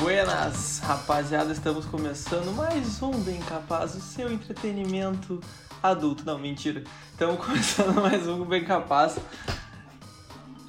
[0.00, 5.38] Buenas, rapaziada, estamos começando mais um Bem Capaz, o seu entretenimento
[5.82, 6.24] adulto.
[6.24, 6.82] Não, mentira.
[7.12, 9.18] Estamos começando mais um Bem Capaz.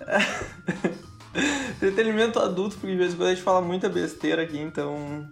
[1.76, 5.26] entretenimento adulto, porque de vez em quando a gente fala muita besteira aqui, então.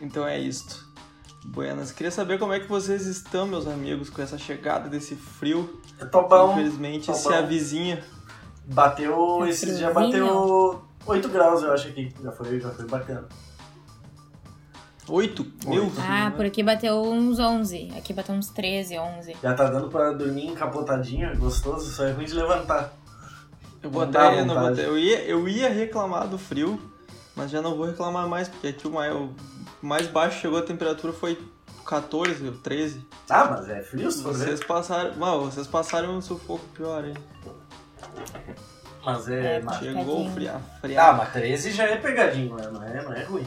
[0.00, 0.86] Então é isto.
[1.44, 5.80] Buenas, queria saber como é que vocês estão, meus amigos, com essa chegada desse frio.
[5.98, 6.52] Eu tô bom.
[6.52, 7.34] Infelizmente tô se bom.
[7.34, 8.04] avizinha.
[8.66, 9.92] Bateu, dias friozinho.
[9.92, 12.12] bateu 8 graus, eu acho aqui.
[12.22, 13.24] Já foi, já foi bacana.
[15.08, 15.44] Oito?
[15.66, 16.00] Meu Oito.
[16.00, 16.36] Ah, Deus.
[16.36, 17.92] por aqui bateu uns 11.
[17.96, 19.36] Aqui bateu uns 13, 11.
[19.42, 22.92] Já tá dando pra dormir encapotadinho, gostoso, só é ruim de levantar.
[23.82, 24.44] Eu vou Não dá até.
[24.44, 26.80] Não vou até- eu, ia, eu ia reclamar do frio,
[27.34, 29.30] mas já não vou reclamar mais, porque aqui o mais, o
[29.82, 31.36] mais baixo chegou a temperatura foi
[31.84, 33.04] 14, ou 13.
[33.28, 34.44] Ah, mas é frio, se for ver.
[34.44, 35.16] Vocês passaram.
[35.16, 37.14] Mano, vocês passaram um sufoco pior, hein?
[39.04, 39.56] Mas é.
[39.56, 40.30] É, mas- Chegou Tadinho.
[40.32, 41.12] fria, Ah, fria.
[41.12, 42.68] mas 13 já é pegadinho, né?
[42.72, 43.46] não é, não é ruim.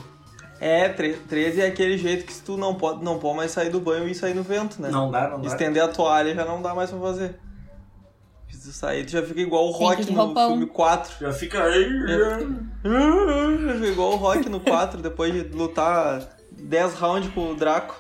[0.59, 3.69] É, tre- 13 é aquele jeito que se tu não pode, não pode mais sair
[3.69, 4.89] do banho e sair no vento, né?
[4.89, 5.47] Não dá, não dá.
[5.47, 7.35] Estender a toalha já não dá mais pra fazer.
[8.49, 10.49] Se tu sair, tu já fica igual o Rock no roupão.
[10.51, 11.13] filme 4.
[11.19, 11.63] Já fica.
[11.71, 17.95] Fica igual o Rock no 4, depois de lutar 10 rounds com o Draco.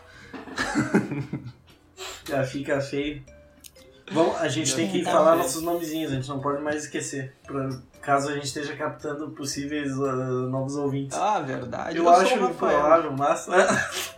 [2.27, 3.21] Já fica feio.
[4.11, 7.33] Bom, a gente tem que falar nossos nomezinhos, a gente não pode mais esquecer.
[7.43, 7.69] Pra,
[8.01, 10.15] caso a gente esteja captando possíveis ah,
[10.49, 11.17] novos ouvintes.
[11.17, 11.97] Ah, verdade.
[11.97, 12.79] eu, sou acho o Rafael.
[12.79, 13.47] provável, mas.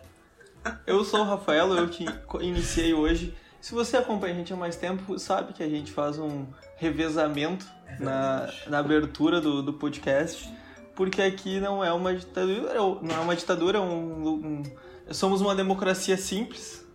[0.86, 2.06] Eu sou o Rafael, eu te
[2.42, 3.34] iniciei hoje.
[3.62, 7.66] Se você acompanha a gente há mais tempo, sabe que a gente faz um revezamento
[8.00, 10.52] na, na abertura do, do podcast.
[10.94, 14.64] Porque aqui não é uma ditadura, não é uma ditadura, é um, um-
[15.12, 16.86] somos uma democracia simples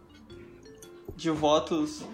[1.16, 2.04] de votos.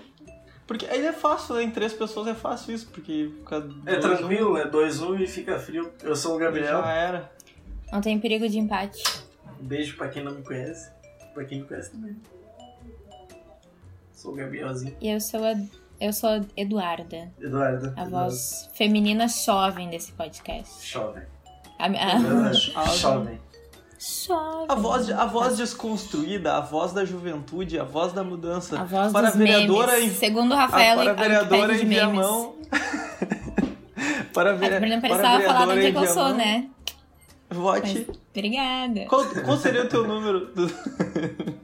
[0.69, 1.63] Porque aí é fácil, né?
[1.63, 5.27] Em três pessoas é fácil isso, porque fica É dois, um, tranquilo, é 2-1 e
[5.27, 5.91] fica frio.
[6.03, 6.83] Eu sou o Gabriel.
[6.83, 7.33] Já era.
[7.91, 9.03] Não tem perigo de empate.
[9.61, 10.93] Um beijo pra quem não me conhece.
[11.33, 12.15] Pra quem me conhece também.
[14.13, 14.95] Sou o Gabrielzinho.
[15.01, 15.55] E eu sou a,
[16.01, 17.95] eu sou a Eduarda, Eduardo.
[17.97, 20.87] a voz feminina jovem desse podcast.
[20.87, 21.23] Jovem.
[21.79, 23.41] A, a, Jovem.
[23.99, 24.67] Jovem.
[24.69, 28.81] A voz, a voz desconstruída, a voz da juventude, a voz da mudança.
[28.81, 30.13] A voz para dos a vereadora memes.
[30.13, 31.89] em- Segundo o Ah, Rafael, para a a vereadora em memes.
[31.89, 32.55] Viamão.
[34.33, 34.75] para a vere...
[34.75, 36.69] também não para a precisava falar vereadora de onde é que eu sou, né?
[37.51, 38.07] Vote.
[38.09, 39.07] Mas, obrigada.
[39.07, 40.47] Qual, qual seria o teu número?
[40.55, 40.71] do-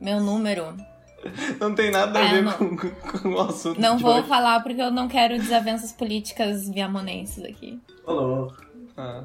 [0.00, 0.74] Meu número.
[1.58, 2.52] Não tem nada a Ah, ver não.
[2.52, 4.28] com, com o assunto Não de vou hoje.
[4.28, 7.80] falar porque eu não quero desavenças políticas viamonenses aqui.
[8.06, 8.56] Louco.
[8.96, 9.24] Ah.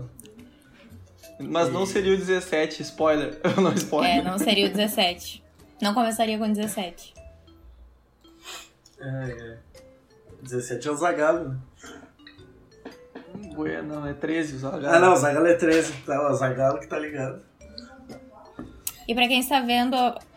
[1.41, 3.39] Mas não seria o 17, spoiler.
[3.43, 4.17] Eu não spoiler.
[4.17, 5.43] É, não seria o 17.
[5.81, 7.13] Não começaria com 17.
[8.99, 9.57] É, é.
[10.43, 11.57] 17 é o Zagalo, né?
[13.83, 14.69] Não, é 13 só.
[14.73, 15.93] Ah, não, o Zagalo é 13.
[16.05, 17.41] Tá, o Zagalo que tá ligado.
[19.07, 19.95] E pra quem está vendo,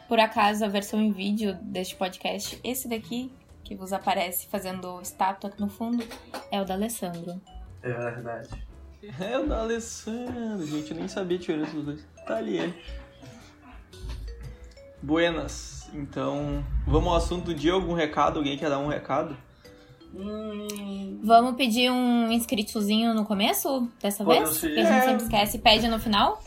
[0.09, 3.33] por acaso, a versão em vídeo deste podcast, esse daqui,
[3.63, 6.05] que vos aparece fazendo estátua aqui no fundo,
[6.51, 7.41] é o da Alessandro.
[7.83, 8.49] É verdade.
[9.21, 12.07] É o da Alessandro, gente, eu nem sabia diferença dos dois.
[12.27, 12.75] Tá ali ele.
[15.03, 15.89] Buenas.
[15.93, 17.73] Então, vamos ao assunto do dia.
[17.73, 18.39] Algum recado?
[18.39, 19.37] Alguém quer dar um recado?
[20.15, 24.75] Hum, Vamos pedir um inscritozinho no começo dessa Podemos vez?
[24.75, 25.01] Que a gente É.
[25.03, 26.43] sempre esquece e pede no final?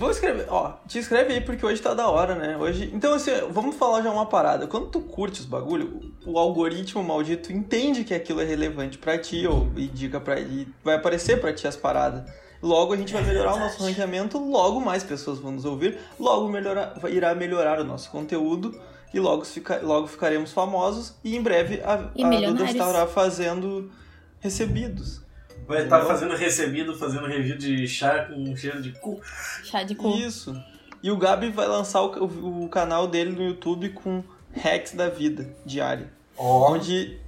[0.00, 2.56] Vou escrever, ó, te escreve aí porque hoje tá da hora, né?
[2.56, 4.66] Hoje, então assim, vamos falar já uma parada.
[4.66, 9.46] Quando tu curte os bagulho, o algoritmo maldito entende que aquilo é relevante pra ti
[9.46, 12.24] ou indica para e vai aparecer pra ti as paradas.
[12.62, 16.48] Logo a gente vai melhorar o nosso ranqueamento, logo mais pessoas vão nos ouvir, logo
[16.48, 18.80] melhorar, irá melhorar o nosso conteúdo
[19.12, 23.92] e logo, fica, logo ficaremos famosos e em breve a, E a Duda estará fazendo
[24.40, 25.20] recebidos.
[25.66, 26.06] Vai estar Entendeu?
[26.14, 29.20] fazendo recebido, fazendo review de chá com cheiro de cu.
[29.64, 30.10] Chá de cu.
[30.16, 30.54] Isso.
[31.02, 34.22] E o Gabi vai lançar o, o- o canal dele no YouTube com
[34.54, 36.12] hacks da vida diária.
[36.36, 36.72] Ó.
[36.72, 37.18] Onde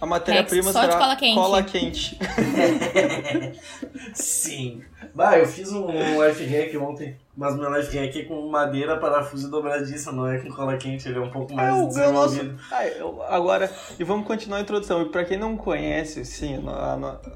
[0.00, 1.34] a matéria-prima Hacks só de será cola quente.
[1.34, 2.18] cola quente.
[4.14, 4.82] Sim.
[5.14, 5.86] Bah, eu fiz um
[6.24, 10.38] life hack ontem, mas meu life hack é com madeira, parafuso e dobradiça, não é
[10.38, 12.34] com cola quente, ele é um pouco mais É o, é o nosso.
[12.34, 12.60] desenvolvido.
[12.70, 15.00] Ah, eu- agora, e vamos continuar a introdução.
[15.00, 16.62] E pra quem não conhece, sim,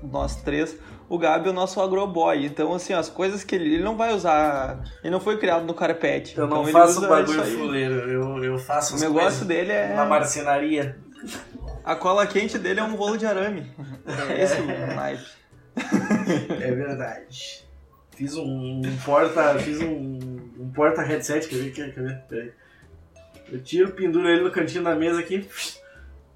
[0.02, 0.76] nós três,
[1.08, 2.44] o Gabi é o nosso agroboy.
[2.44, 4.84] Então, assim, as coisas que ele, ele não vai usar.
[5.02, 6.36] Ele não foi criado no carpete.
[6.36, 9.94] Eu então não faço bagulho fuleiro, eu, eu faço O negócio dele é.
[9.94, 10.98] na marcenaria.
[11.82, 13.72] A cola quente dele é um rolo de arame.
[14.28, 15.24] É esse o naipe.
[16.60, 17.63] É verdade.
[18.16, 19.58] Fiz um, um porta.
[19.58, 20.18] Fiz um,
[20.58, 21.72] um porta headset, quer ver?
[21.72, 22.22] Quer, quer ver?
[22.28, 22.52] Peraí.
[23.52, 25.46] Eu tiro, penduro ele no cantinho da mesa aqui.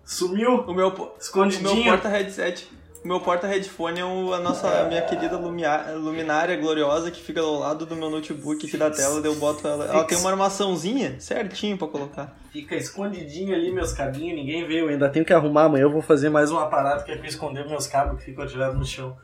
[0.05, 0.61] Sumiu!
[0.63, 1.85] O meu, po- o meu Escondidinho.
[1.91, 2.69] porta headset.
[3.05, 7.55] meu porta-headphone é o- a nossa a minha querida lumia- luminária gloriosa que fica ao
[7.61, 9.85] lado do meu notebook aqui da tela, eu boto ela.
[9.87, 12.37] Ela tem uma armaçãozinha certinho pra colocar.
[12.53, 14.81] Fica escondidinho ali meus cabinhos, ninguém vê.
[14.83, 15.85] Eu ainda tenho que arrumar amanhã.
[15.85, 18.77] Eu vou fazer mais um aparato que é pra esconder meus cabos que ficam atirados
[18.79, 19.17] no chão.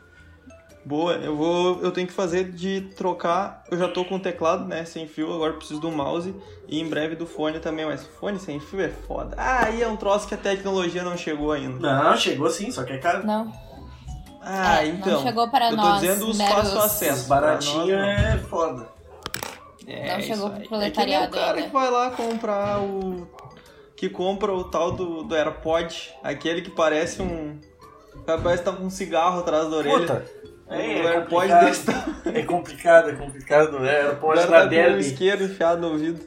[0.85, 1.81] Boa, eu vou.
[1.83, 3.65] Eu tenho que fazer de trocar.
[3.71, 4.85] Eu já tô com o teclado, né?
[4.85, 6.35] Sem fio, agora preciso do mouse.
[6.69, 9.35] E em breve do fone também, mas fone sem fio é foda.
[9.39, 11.79] Ah, aí é um troço que a tecnologia não chegou ainda.
[11.79, 13.27] Não, chegou sim, só que é caro.
[13.27, 13.51] Não.
[14.43, 15.13] Ah, É, então.
[15.15, 16.01] Não chegou para eu tô nós.
[16.03, 17.29] dizendo os meros- fácil acesso.
[17.31, 17.91] Não.
[17.91, 18.89] é foda.
[19.87, 21.69] É, Não isso chegou pro É proletariado que nem o cara ainda.
[21.69, 23.27] que vai lá comprar o.
[23.97, 26.11] Que compra o tal do, do AirPod.
[26.23, 27.59] Aquele que parece um.
[28.27, 29.99] Parece que tá com um cigarro atrás da orelha.
[29.99, 30.25] Puta,
[30.69, 31.65] é, é AirPod complicado.
[31.65, 32.17] desse tamanho.
[32.25, 33.85] é complicado, é complicado.
[33.87, 35.01] É, O pode cara dar tá com o derby.
[35.01, 36.21] isqueiro enfiado no ouvido.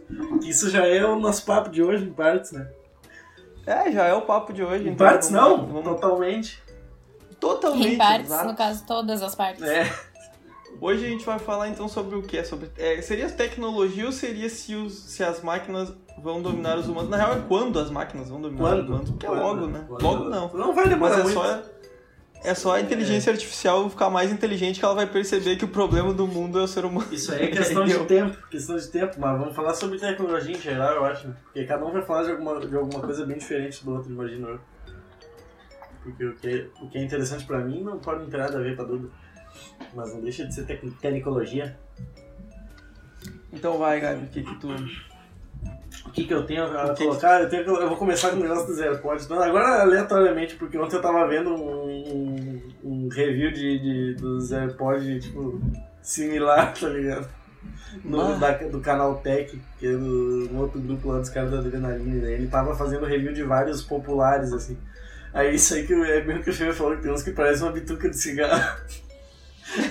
[0.43, 2.67] Isso já é o nosso papo de hoje, em partes, né?
[3.65, 4.87] É, já é o papo de hoje.
[4.87, 6.61] Em então partes vamos- não, vamos- totalmente.
[7.39, 7.93] Totalmente.
[7.93, 8.47] Em partes, exato.
[8.47, 9.61] no caso, todas as partes.
[9.63, 9.91] É.
[10.79, 12.43] Hoje a gente vai falar então sobre o que?
[12.43, 15.91] Sobre, é, seria tecnologia ou seria se, os, se as máquinas
[16.21, 17.09] vão dominar os humanos?
[17.09, 18.89] Na real é quando as máquinas vão dominar os Quando?
[18.89, 19.09] humanos.
[19.09, 19.85] Porque é logo, né?
[19.87, 20.03] Quando?
[20.03, 20.47] Logo não.
[20.53, 21.39] Não vai demorar Mas é muito.
[21.39, 21.61] só,
[22.43, 26.13] é só a inteligência artificial ficar mais inteligente que ela vai perceber que o problema
[26.13, 27.07] do mundo é o ser humano.
[27.11, 30.61] Isso aí é questão de tempo, questão de tempo, mas vamos falar sobre tecnologia em
[30.61, 31.27] geral, eu acho.
[31.45, 34.59] Porque cada um vai falar de alguma, de alguma coisa bem diferente do outro, imagino.
[36.03, 38.61] Porque o que, é- o que é interessante pra mim não pode ter nada a
[38.61, 39.09] ver pra Duda.
[39.93, 41.77] Mas não deixa de ser tec tecnicologia.
[43.51, 44.67] Então vai, Gabi, o que que tu...
[46.07, 47.41] O que, que eu tenho a que- colocar?
[47.41, 49.27] Eu, tenho que- eu vou começar com o negócio dos AirPods.
[49.27, 55.23] Não, agora aleatoriamente, porque ontem eu tava vendo um, um- review de, de- dos AirPods,
[55.25, 55.61] tipo,
[56.01, 57.27] similar, tá ligado?
[58.03, 58.35] No, Ah.
[58.35, 62.21] da- do canal Tech, que é do, um outro grupo lá dos caras da Adrenaline,
[62.21, 62.33] né?
[62.33, 64.77] Ele tava fazendo review de vários populares, assim.
[65.33, 67.65] Aí isso aí que o- é mesmo que o falou, que tem uns que parecem
[67.65, 68.77] uma bituca de cigarro.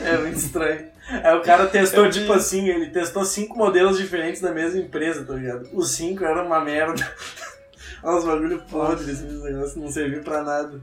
[0.05, 0.87] É muito estranho.
[1.09, 2.11] Aí o cara testou, vi.
[2.11, 5.69] tipo assim, ele testou cinco modelos diferentes da mesma empresa, tá ligado?
[5.73, 7.03] Os cinco eram uma merda.
[8.03, 10.81] Olha os bagulho podres, assim, esse negócio não serviu pra nada.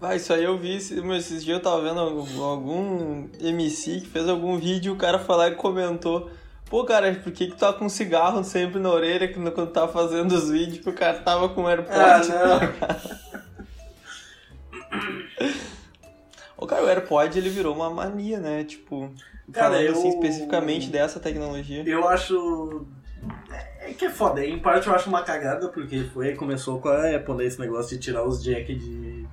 [0.00, 4.28] Ah, isso aí eu vi, esses dias eu tava vendo algum, algum MC que fez
[4.28, 6.28] algum vídeo, o cara foi lá e comentou
[6.72, 9.86] Pô, cara, por que que tu tá com cigarro sempre na orelha quando quando tá
[9.86, 11.94] fazendo os vídeos que o cara tava com AirPod?
[11.94, 12.22] Ah,
[14.90, 15.52] não.
[16.62, 18.64] O cara, o AirPod ele virou uma mania, né?
[18.64, 19.12] Tipo,
[19.52, 21.82] Cara, falando eu- assim especificamente dessa tecnologia.
[21.86, 22.86] Eu acho.
[23.80, 24.44] É que é foda.
[24.44, 27.96] Em parte eu acho uma cagada, porque foi, começou com a Apple, né, esse negócio
[27.96, 29.26] de tirar os jack de,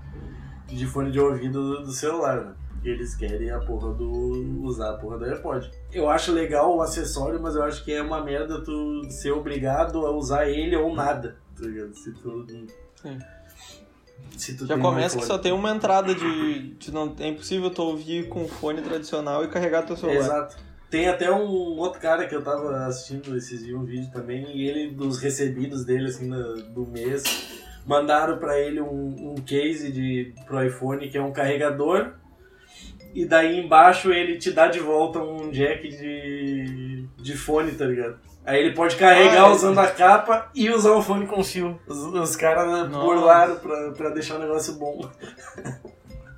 [0.68, 2.54] de fone de ouvido do, do celular, né?
[2.84, 4.62] Eles querem a porra do.
[4.64, 5.70] usar a porra do AirPod.
[5.92, 10.06] Eu acho legal o acessório, mas eu acho que é uma merda tu ser obrigado
[10.06, 11.94] a usar ele ou nada, tá ligado?
[11.94, 12.46] Se tu.
[13.02, 13.20] Sim.
[14.66, 17.82] Já tem um começa que só tem uma entrada de, de não é impossível tu
[17.84, 20.18] ouvir com fone tradicional e carregar teu celular.
[20.20, 20.58] Exato.
[20.90, 24.68] Tem até um outro cara que eu tava assistindo esses dias um vídeo também, e
[24.68, 27.24] ele, dos recebidos dele, assim, na- do mês,
[27.86, 32.14] mandaram pra ele um, um case de, pro iPhone que é um carregador,
[33.14, 38.18] e daí embaixo ele te dá de volta um jack de, de fone, tá ligado?
[38.50, 39.52] Aí ele pode carregar Ah, é.
[39.52, 41.80] usando a capa e usar o fone com fio.
[41.88, 43.06] Os, os caras Nossa.
[43.06, 45.08] burlaram pra, pra deixar o negócio bom.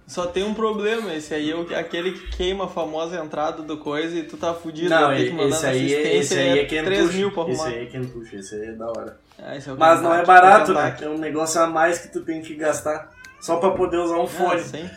[0.06, 3.78] Só tem um problema, esse aí é o- aquele que queima a famosa entrada do
[3.78, 4.90] coisa e tu tá fudido.
[4.90, 7.18] Não, esse aí, é- esse aí é quem 3 puxa.
[7.18, 7.78] mil pra Esse arrumar.
[7.78, 9.18] aí é quem puxa, esse aí é da hora.
[9.40, 10.98] Ah, é o Mas não é barato, né?
[11.02, 14.24] É um negócio a mais que tu tem que gastar só pra poder usar um
[14.24, 14.90] Ah, fone.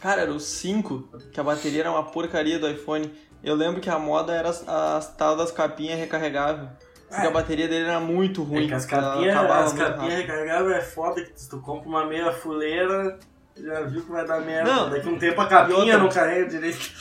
[0.00, 3.08] Cara, era o 5, que a bateria era uma porcaria do iPhone.
[3.42, 6.68] Eu lembro que a moda era as, as tal das capinhas recarregáveis.
[7.08, 7.28] Porque É.
[7.28, 8.64] a bateria dele era muito ruim.
[8.64, 10.08] É que as capinhas rápido.
[10.08, 13.18] recarregáveis é foda que se tu compra uma meia fuleira,
[13.56, 14.70] já viu que vai dar merda.
[14.70, 14.90] Não.
[14.90, 15.98] Daqui um tempo a capinha outra?
[15.98, 16.92] não carrega direito.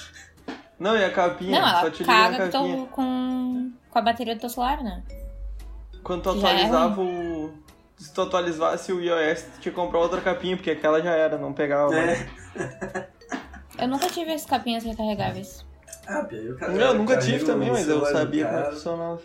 [0.79, 1.60] Não, e a capinha?
[1.60, 2.86] Não, só ela te liga a caga com, capinha.
[2.88, 5.03] com, com a bateria do teu celular, né?
[6.03, 7.53] Quando tu é atualizava o.
[7.98, 11.36] Se tu atualizasse o iOS, tu tinha que comprar outra capinha, porque aquela já era,
[11.38, 11.89] não pegava.
[11.91, 12.22] mais.
[12.56, 13.08] É.
[13.79, 15.65] Eu nunca tive as capinhas recarregáveis.
[16.07, 19.21] Ah, Pia, eu, Não, eu nunca tive também, mas eu sabia como é funcionava.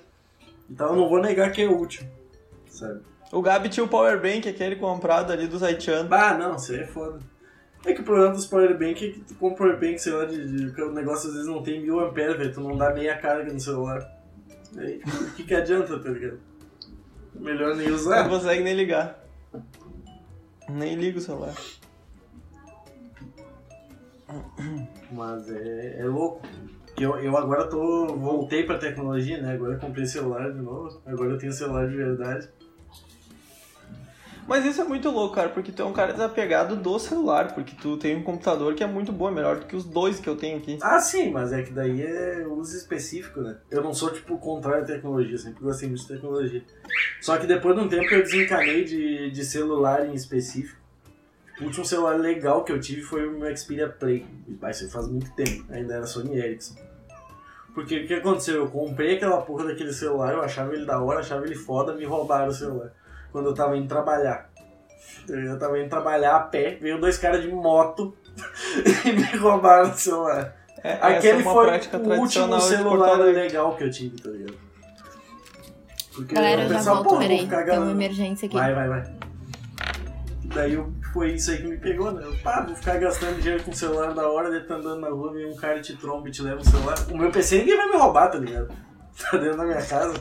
[0.69, 2.05] Então eu não vou negar que é útil.
[2.67, 3.01] Sabe?
[3.31, 6.07] O Gabi tinha o Powerbank, aquele comprado ali do Zaitian.
[6.11, 7.19] Ah, não, isso aí é foda.
[7.85, 10.83] É que o problema dos powerbank é que tu compra powerbank, sei lá, de, de-
[10.83, 12.53] o negócio às vezes não tem mil amperes, velho.
[12.55, 14.09] Tu não dá meia carga no celular.
[14.77, 16.39] Aí, o que que adianta, tá ligado?
[17.35, 18.29] Melhor nem Não usar.
[18.29, 19.19] consegue nem ligar.
[20.69, 21.55] Nem liga o celular.
[25.11, 26.43] Mas é, é louco.
[27.03, 28.07] Que eu, eu agora tô.
[28.15, 29.55] voltei pra tecnologia, né?
[29.55, 31.03] Agora eu comprei celular de novo.
[31.05, 32.49] Agora eu tenho celular de verdade.
[34.47, 37.75] Mas isso é muito louco, cara, porque tu é um cara desapegado do celular, porque
[37.75, 40.29] tu tem um computador que é muito bom, é melhor do que os dois que
[40.29, 40.79] eu tenho aqui.
[40.81, 43.57] Ah, sim, mas é que daí é uso específico, né?
[43.69, 46.63] Eu não sou, tipo, contrário à tecnologia, sempre gostei muito de tecnologia.
[47.21, 50.81] Só que depois de um tempo eu desencanei de, de celular em específico.
[51.61, 54.25] O último celular legal que eu tive foi o meu Xperia Play.
[54.71, 56.92] Isso faz muito tempo, ainda era Sony Ericsson.
[57.75, 58.57] Porque o que aconteceu?
[58.57, 62.05] Eu comprei aquela porra daquele celular, eu achava ele da hora, achava ele foda, me
[62.05, 62.93] roubaram o celular.
[63.31, 64.51] Quando eu tava indo trabalhar.
[65.29, 68.15] Eu tava indo trabalhar a pé, veio dois caras de moto
[69.07, 70.55] e me roubaram o celular.
[70.85, 74.59] É, essa Aquele é uma foi o último celular legal que eu tive, tá ligado?
[76.15, 77.49] Porque Galera, eu eu já pensava, volto, pô, peraí.
[77.49, 78.55] Tem uma emergência aqui.
[78.55, 79.03] Vai, vai, vai.
[80.45, 82.25] Daí eu, foi isso aí que me pegou, né?
[82.25, 85.09] Eu, pá, vou ficar gastando dinheiro com o celular da hora, daí tá andando na
[85.09, 86.97] rua, vem um cara e te tromba e te leva o celular.
[87.11, 88.69] O meu PC ninguém vai me roubar, tá ligado?
[89.31, 90.15] Tá dentro da minha casa.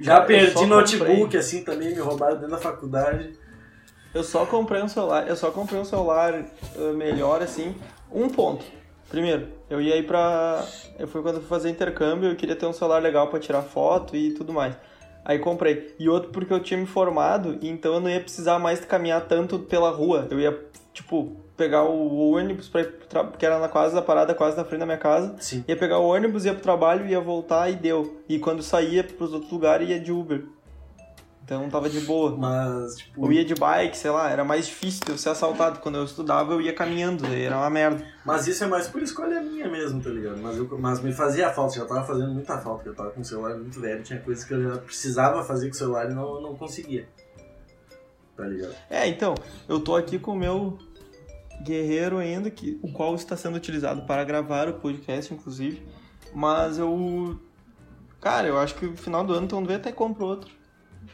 [0.00, 1.40] Já Cara, perdi notebook, comprei.
[1.40, 3.38] assim, também me roubaram dentro da faculdade.
[4.12, 6.34] Eu só comprei um celular, eu só comprei um celular
[6.76, 7.74] uh, melhor assim,
[8.10, 8.64] um ponto.
[9.08, 10.64] Primeiro, eu ia ir pra.
[10.98, 13.62] Eu fui quando eu fui fazer intercâmbio, eu queria ter um celular legal pra tirar
[13.62, 14.74] foto e tudo mais.
[15.24, 15.94] Aí comprei.
[15.98, 19.22] E outro porque eu tinha me formado, e então eu não ia precisar mais caminhar
[19.26, 20.28] tanto pela rua.
[20.30, 20.58] Eu ia,
[20.92, 23.24] tipo, pegar o ônibus pra ir tra...
[23.24, 25.34] que era na quase da parada, quase na frente da minha casa.
[25.40, 25.64] Sim.
[25.66, 28.20] Ia pegar o ônibus, ia pro trabalho, ia voltar e deu.
[28.28, 30.44] E quando saía pros outros lugares, ia de Uber.
[31.44, 32.34] Então tava de boa.
[32.34, 33.22] Mas, tipo.
[33.22, 35.78] Ou ia de bike, sei lá, era mais difícil de eu ser assaltado.
[35.80, 38.04] Quando eu estudava, eu ia caminhando, era uma merda.
[38.24, 40.40] Mas isso é mais por escolha minha mesmo, tá ligado?
[40.40, 43.20] Mas, eu, mas me fazia falta, já tava fazendo muita falta, porque eu tava com
[43.20, 46.14] o celular muito velho, tinha coisas que eu já precisava fazer com o celular e
[46.14, 47.06] não, não conseguia.
[48.34, 48.74] Tá ligado?
[48.88, 49.34] É, então,
[49.68, 50.78] eu tô aqui com o meu
[51.62, 55.86] guerreiro ainda, que, o qual está sendo utilizado para gravar o podcast, inclusive.
[56.34, 57.38] Mas eu.
[58.18, 60.63] Cara, eu acho que no final do ano, então vê até compro outro.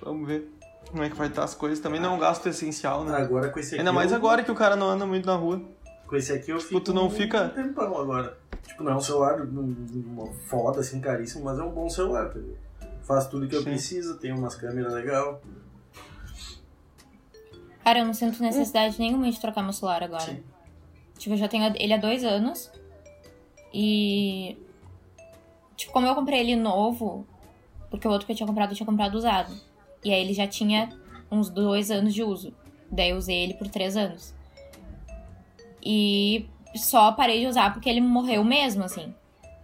[0.02, 0.50] Vamos ver
[0.90, 1.80] como é que vai estar as coisas.
[1.80, 3.16] Também não é um gasto essencial, né?
[3.16, 3.78] Agora com esse aqui.
[3.80, 5.60] Ainda mais eu- agora que o cara não anda muito na rua.
[6.06, 6.80] Com esse aqui eu fico.
[6.80, 8.36] tu não um fica- tempão agora.
[8.66, 12.38] Tipo, não é um celular uma foda assim caríssimo, mas é um bom celular, tá
[12.38, 12.58] ligado?
[13.02, 13.70] Faz tudo que eu Sim.
[13.70, 15.36] preciso, tem umas câmeras legais.
[17.84, 20.20] Cara, eu não sinto necessidade nenhuma de trocar meu celular agora.
[20.22, 20.42] Sim.
[21.18, 22.70] Tipo, eu já tenho ele há dois anos.
[23.72, 24.56] E.
[25.76, 27.26] Tipo, como eu comprei ele novo,
[27.90, 29.52] porque o outro que eu tinha comprado, eu tinha comprado usado.
[30.04, 30.88] E aí ele já tinha
[31.30, 32.52] uns dois anos de uso.
[32.90, 34.34] Daí eu usei ele por três anos.
[35.82, 39.14] E só parei de usar porque ele morreu mesmo, assim.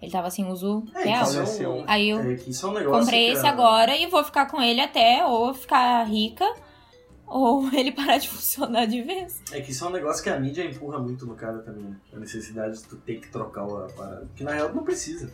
[0.00, 1.24] Ele tava sem uso É, real.
[1.32, 1.84] é um.
[1.86, 3.00] Aí eu é, é um negócio.
[3.00, 6.44] comprei que esse a- agora e vou ficar com ele até ou ficar rica
[7.26, 9.40] ou ele parar de funcionar de vez.
[9.52, 11.96] É que isso é um negócio que a mídia empurra muito no cara também, né?
[12.12, 14.28] A necessidade de tu ter que trocar a parada.
[14.36, 15.30] Que na real não precisa.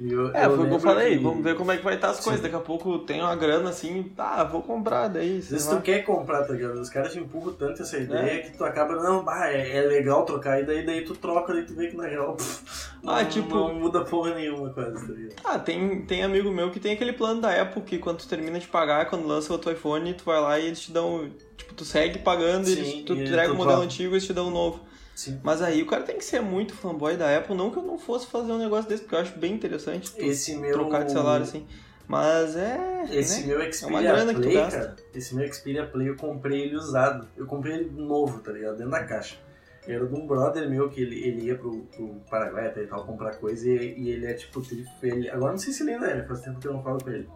[0.00, 1.18] Eu- É, foi o que eu falei.
[1.18, 2.24] que- Vamos ver como é que vai estar as Sim.
[2.24, 2.40] coisas.
[2.40, 5.42] Daqui a pouco tem uma grana assim, ah, vou comprar daí.
[5.50, 5.76] Lá.
[5.76, 6.80] tu quer comprar, tá ligado?
[6.80, 10.24] Os caras te empurram tanto essa ideia que tu acaba, não, bah, é, é legal
[10.24, 13.28] trocar, e daí, daí tu troca, daí tu vê que na real pff, Ah, não,
[13.30, 15.36] tipo- não muda porra nenhuma quase, tá ligado?
[15.44, 18.58] Ah, tem, tem amigo meu que tem aquele plano da Apple que quando tu termina
[18.58, 21.30] de pagar, quando lança o teu iPhone, tu vai lá e eles te dão.
[21.56, 24.48] Tipo, tu segue pagando, Sim, eles, tu entrega o modelo antigo e eles te dão
[24.48, 24.80] o novo.
[25.22, 25.40] Sim.
[25.40, 27.96] Mas aí o cara tem que ser muito fanboy da Apple, não que eu não
[27.96, 30.72] fosse fazer um negócio desse, porque eu acho bem interessante tu meu.
[30.72, 31.64] trocar de celular assim.
[32.08, 33.04] Mas é.
[33.08, 33.46] Esse né?
[33.46, 34.78] meu uma Xperia que tu Play, gasta.
[34.80, 37.28] cara, esse meu Xperia Play eu comprei ele usado.
[37.36, 38.78] Eu comprei ele novo, tá ligado?
[38.78, 39.38] Dentro da caixa.
[39.86, 43.06] Era de um brother meu que ele, ele ia pro, pro Paraguai até e tal
[43.06, 44.60] comprar coisa e, e ele é tipo
[45.02, 47.10] ele Agora não sei se ele ainda é, faz tempo que eu não falo com
[47.10, 47.28] ele.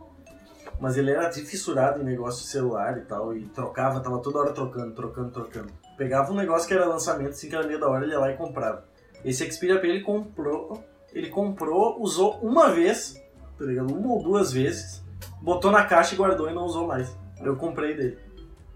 [0.81, 4.93] Mas ele era fissurado em negócio celular e tal, e trocava, tava toda hora trocando,
[4.93, 5.86] trocando, trocando.
[5.97, 8.31] Pegava um negócio que era lançamento, assim, que era meio da hora, ele ia lá
[8.31, 8.85] e comprava.
[9.25, 13.21] Esse Xperia Play ele comprou, ele comprou, usou uma vez,
[13.59, 13.93] tá ligado?
[13.93, 15.03] Uma ou duas vezes,
[15.41, 17.17] botou na caixa e guardou e não usou mais.
[17.43, 18.19] Eu comprei dele.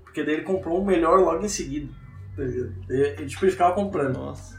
[0.02, 1.92] Porque daí ele comprou um melhor logo em seguida.
[2.36, 2.74] Tá ligado?
[2.88, 4.16] Ele, tipo, ele ficava comprando.
[4.16, 4.58] Nossa.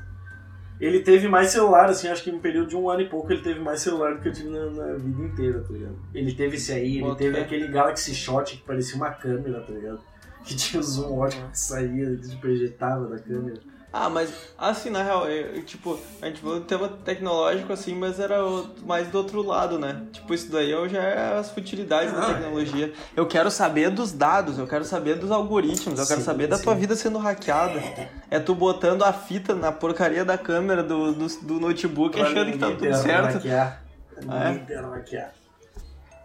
[0.80, 3.32] Ele teve mais celular, assim, acho que em um período de um ano e pouco
[3.32, 5.96] ele teve mais celular do que eu tive na, na vida inteira, tá ligado?
[6.12, 9.72] Ele teve esse aí, ele Bota teve aquele Galaxy Shot que parecia uma câmera, tá
[9.72, 10.02] ligado?
[10.46, 13.60] Que tinha o zoom ótimo que saía, que tipo, ejetava da câmera.
[13.94, 17.94] Ah, mas assim, na real, eu- eu, tipo, a gente falou do tema tecnológico assim,
[17.94, 20.04] mas era o- mais do outro lado, né?
[20.14, 22.94] Tipo, isso daí eu já é as futilidades da Ah, tecnologia.
[23.18, 26.58] Eu quero saber dos dados, eu quero saber dos algoritmos, eu quero Sim, saber da
[26.58, 27.82] tua vida sendo hackeada.
[28.30, 32.50] É tu botando a fita na porcaria da câmera do, do, do notebook Pra achando
[32.54, 33.34] que tá tudo certo.
[33.36, 33.84] hackear.
[34.30, 34.76] Ah, é?
[34.82, 35.34] Hackear.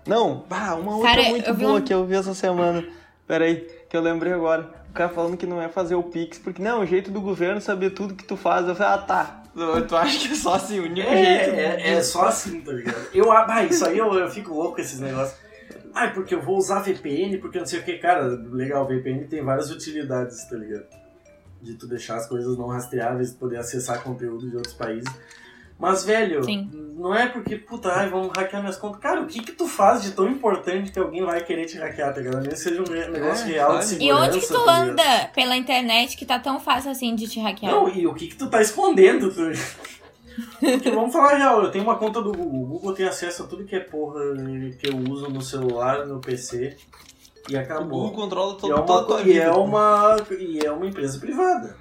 [0.06, 2.84] Não, bah, uma outra Cara, muito vi boa um- que eu vi essa semana.
[3.26, 4.68] Pera aí, que eu lembrei agora.
[4.90, 7.60] O cara falando que não é fazer o Pix, porque não, o jeito do governo
[7.60, 8.66] saber tudo que tu faz.
[8.66, 9.42] Eu falei, ah tá.
[9.88, 11.14] Tu- acha que é só assim, o único jeito.
[11.16, 13.08] É, é, é só assim, tá ligado?
[13.14, 15.38] Eu, ah, isso aí eu, eu fico louco com esses negócios.
[15.94, 17.96] Ah, porque eu vou usar VPN, porque não sei o que.
[17.96, 20.84] Cara, legal, VPN tem várias utilidades, tá ligado?
[21.62, 25.10] De tu deixar as coisas não rastreáveis, poder acessar conteúdo de outros países.
[25.78, 26.70] Mas, velho, Sim.
[26.96, 28.98] não é porque, puta, ai, vão hackear minhas contas.
[29.00, 32.14] Cara, o que que tu faz de tão importante que alguém vai querer te hackear,
[32.14, 32.48] tá ligado?
[32.48, 34.02] Que seja um re- negócio É, real de segurança.
[34.02, 37.38] E onde que tu tá anda pela internet que tá tão fácil assim de te
[37.40, 37.70] hackear?
[37.72, 39.30] Não, e o que que tu tá escondendo?
[39.30, 39.50] Tu...
[40.60, 42.62] Porque vamos falar real, eu tenho uma conta do Google.
[42.62, 44.20] O Google tem acesso a tudo que é porra
[44.78, 46.76] que eu uso no celular, no PC.
[47.48, 48.00] E O acabou.
[48.02, 49.44] Google controla E todo, é, toda a uma, tua e, vida.
[49.44, 51.76] é uma, e é uma empresa privada.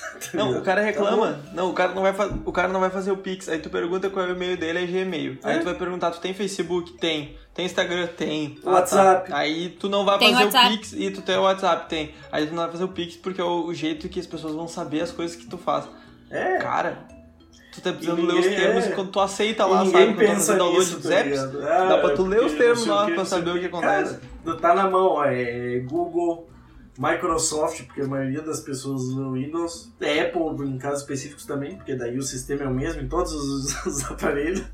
[0.34, 1.32] Não, o cara reclama.
[1.32, 2.12] Tá não, o cara não vai
[2.44, 3.48] o cara não vai fazer o Pix.
[3.48, 5.38] Aí tu pergunta qual é o e-mail dele, é Gmail.
[5.42, 5.58] Aí É?
[5.58, 6.92] tu vai perguntar, tu tem Facebook?
[6.98, 7.36] Tem.
[7.54, 8.06] Tem Instagram?
[8.08, 8.58] Tem.
[8.64, 9.30] Ah, WhatsApp.
[9.30, 9.36] tá.
[9.38, 10.66] Aí tu não vai Tem fazer WhatsApp.
[10.66, 12.14] o Pix e tu tem o WhatsApp, tem.
[12.30, 14.68] Aí tu não vai fazer o Pix porque é o jeito que as pessoas vão
[14.68, 15.88] saber as coisas que tu faz.
[16.30, 16.58] É.
[16.58, 16.98] Cara,
[17.72, 18.90] tu tá precisando E ler os ninguém- termos é.
[18.90, 20.14] quando tu aceita E lá, ninguém sabe?
[20.14, 21.30] Quando tu tá fazendo download nisso, dos tá apps.
[21.42, 21.88] ligado?
[21.88, 24.20] dá pra tu é ler os termos lá pra saber o que Cara, acontece.
[24.44, 26.48] tu tá na mão, ó, é Google,
[26.98, 32.18] Microsoft, porque a maioria das pessoas usam Windows, Apple em casos específicos também, porque daí
[32.18, 34.64] o sistema é o mesmo em todos os, os aparelhos,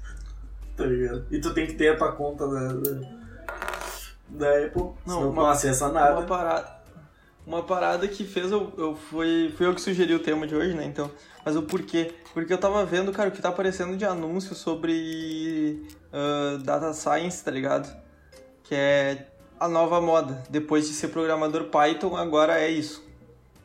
[0.77, 1.25] tá ligado?
[1.31, 3.01] E tu tem que ter a tua conta da, da,
[4.29, 6.23] da Apple, Não, senão uma- não acessa Uma nada.
[6.23, 6.77] parada,
[7.47, 10.75] uma parada que fez eu, eu fui, fui eu que sugeri o tema de hoje,
[10.75, 10.85] né?
[10.85, 11.11] Então,
[11.45, 12.13] mas o porquê?
[12.35, 17.45] Porque eu tava vendo, cara, o que tá aparecendo de anúncio sobre ah, data science,
[17.45, 17.89] tá ligado?
[18.65, 20.43] Que é a nova moda.
[20.51, 23.05] Depois de ser programador Python, agora é isso.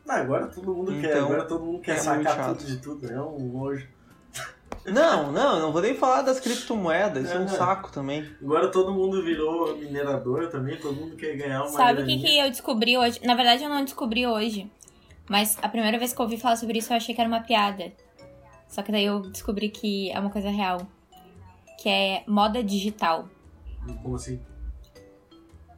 [0.08, 3.10] Ah, agora todo mundo quer, Então, agora todo mundo quer é sacar tudo de tudo,
[3.10, 3.86] é um nojo.
[4.84, 7.48] Não, não, não vou nem falar das criptomoedas, isso é um É.
[7.48, 8.28] saco também.
[8.42, 12.38] Agora todo mundo virou minerador também, todo mundo quer ganhar uma Sabe o que, que
[12.38, 13.20] eu descobri hoje?
[13.24, 14.68] Na verdade, eu não descobri hoje.
[15.28, 17.40] Mas a primeira vez que eu ouvi falar sobre isso, eu achei que era uma
[17.40, 17.92] piada.
[18.68, 20.80] Só que daí eu descobri que é uma coisa real.
[21.80, 23.28] Que é moda digital.
[24.02, 24.40] Como assim?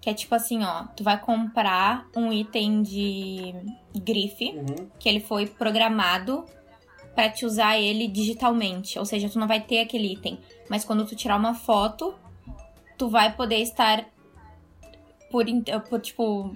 [0.04, 0.84] Que é tipo assim, ó.
[0.94, 3.54] Tu vai comprar um item de
[3.96, 4.50] grife.
[4.50, 4.90] Uhum.
[4.98, 6.44] que ele foi programado
[7.14, 8.98] pra te usar ele digitalmente.
[8.98, 10.38] Ou seja, tu não vai ter aquele item.
[10.68, 12.14] Mas quando tu tirar uma foto,
[12.98, 14.04] tu vai poder estar
[15.30, 15.46] por,
[15.88, 16.54] por tipo.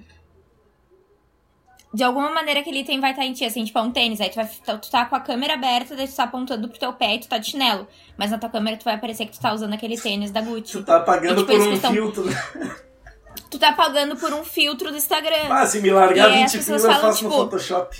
[1.91, 4.21] De alguma maneira aquele item vai estar em ti, assim, tipo, é um tênis.
[4.21, 6.93] Aí tu, vai, tu tá com a câmera aberta, daí tu tá apontando pro teu
[6.93, 7.87] pé e tu tá de chinelo.
[8.15, 10.73] Mas na tua câmera tu vai aparecer que tu tá usando aquele tênis da Gucci.
[10.73, 12.25] Tu tá pagando E, tipo, por um filtro.
[13.49, 15.47] Tu tá pagando por um filtro do Instagram.
[15.49, 17.97] Ah, se me largar E aí as 20 pessoas pila, eu faço no tipo, Photoshop.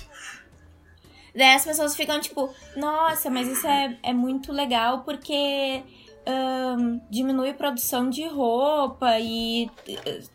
[1.34, 5.82] Daí as pessoas ficam tipo, nossa, mas isso é, é muito legal porque
[6.26, 9.70] ahn, diminui a produção de roupa e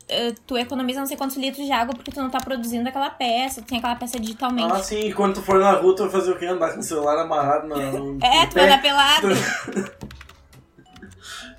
[0.08, 3.10] eh, tu economiza não sei quantos litros de água porque tu não tá produzindo aquela
[3.10, 4.72] peça, tu tem aquela peça digitalmente.
[4.72, 6.46] Ah, sim, e quando tu for na rua, tu vai fazer o quê?
[6.46, 8.68] Andar com o celular amarrado no, no é, no tu vai pé?
[8.68, 9.28] dar pelado.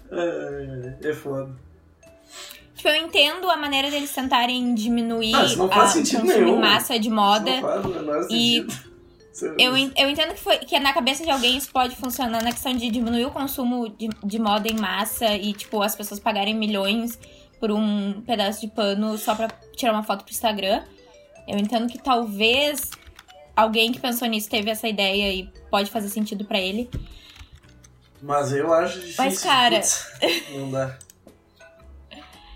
[0.10, 1.54] É, é foda.
[2.88, 6.60] Tipo, eu entendo a maneira deles tentarem diminuir Ah, não a nenhum.
[6.60, 7.50] massa de moda.
[7.52, 8.74] Isso não faz o menor E sentido.
[8.84, 8.88] É-
[9.60, 12.74] Eu, eu entendo que, foi, que na cabeça de alguém isso pode funcionar na questão
[12.74, 17.20] de diminuir o consumo de, de moda em massa e, tipo, as pessoas pagarem milhões
[17.60, 20.84] por um pedaço de pano só pra tirar uma foto pro Instagram.
[21.48, 22.90] Eu entendo que talvez
[23.56, 26.90] alguém que pensou nisso teve essa ideia e pode fazer sentido pra ele.
[28.22, 29.24] Mas eu acho difícil.
[29.24, 30.04] Mas, cara- putz,
[30.52, 30.98] não dá.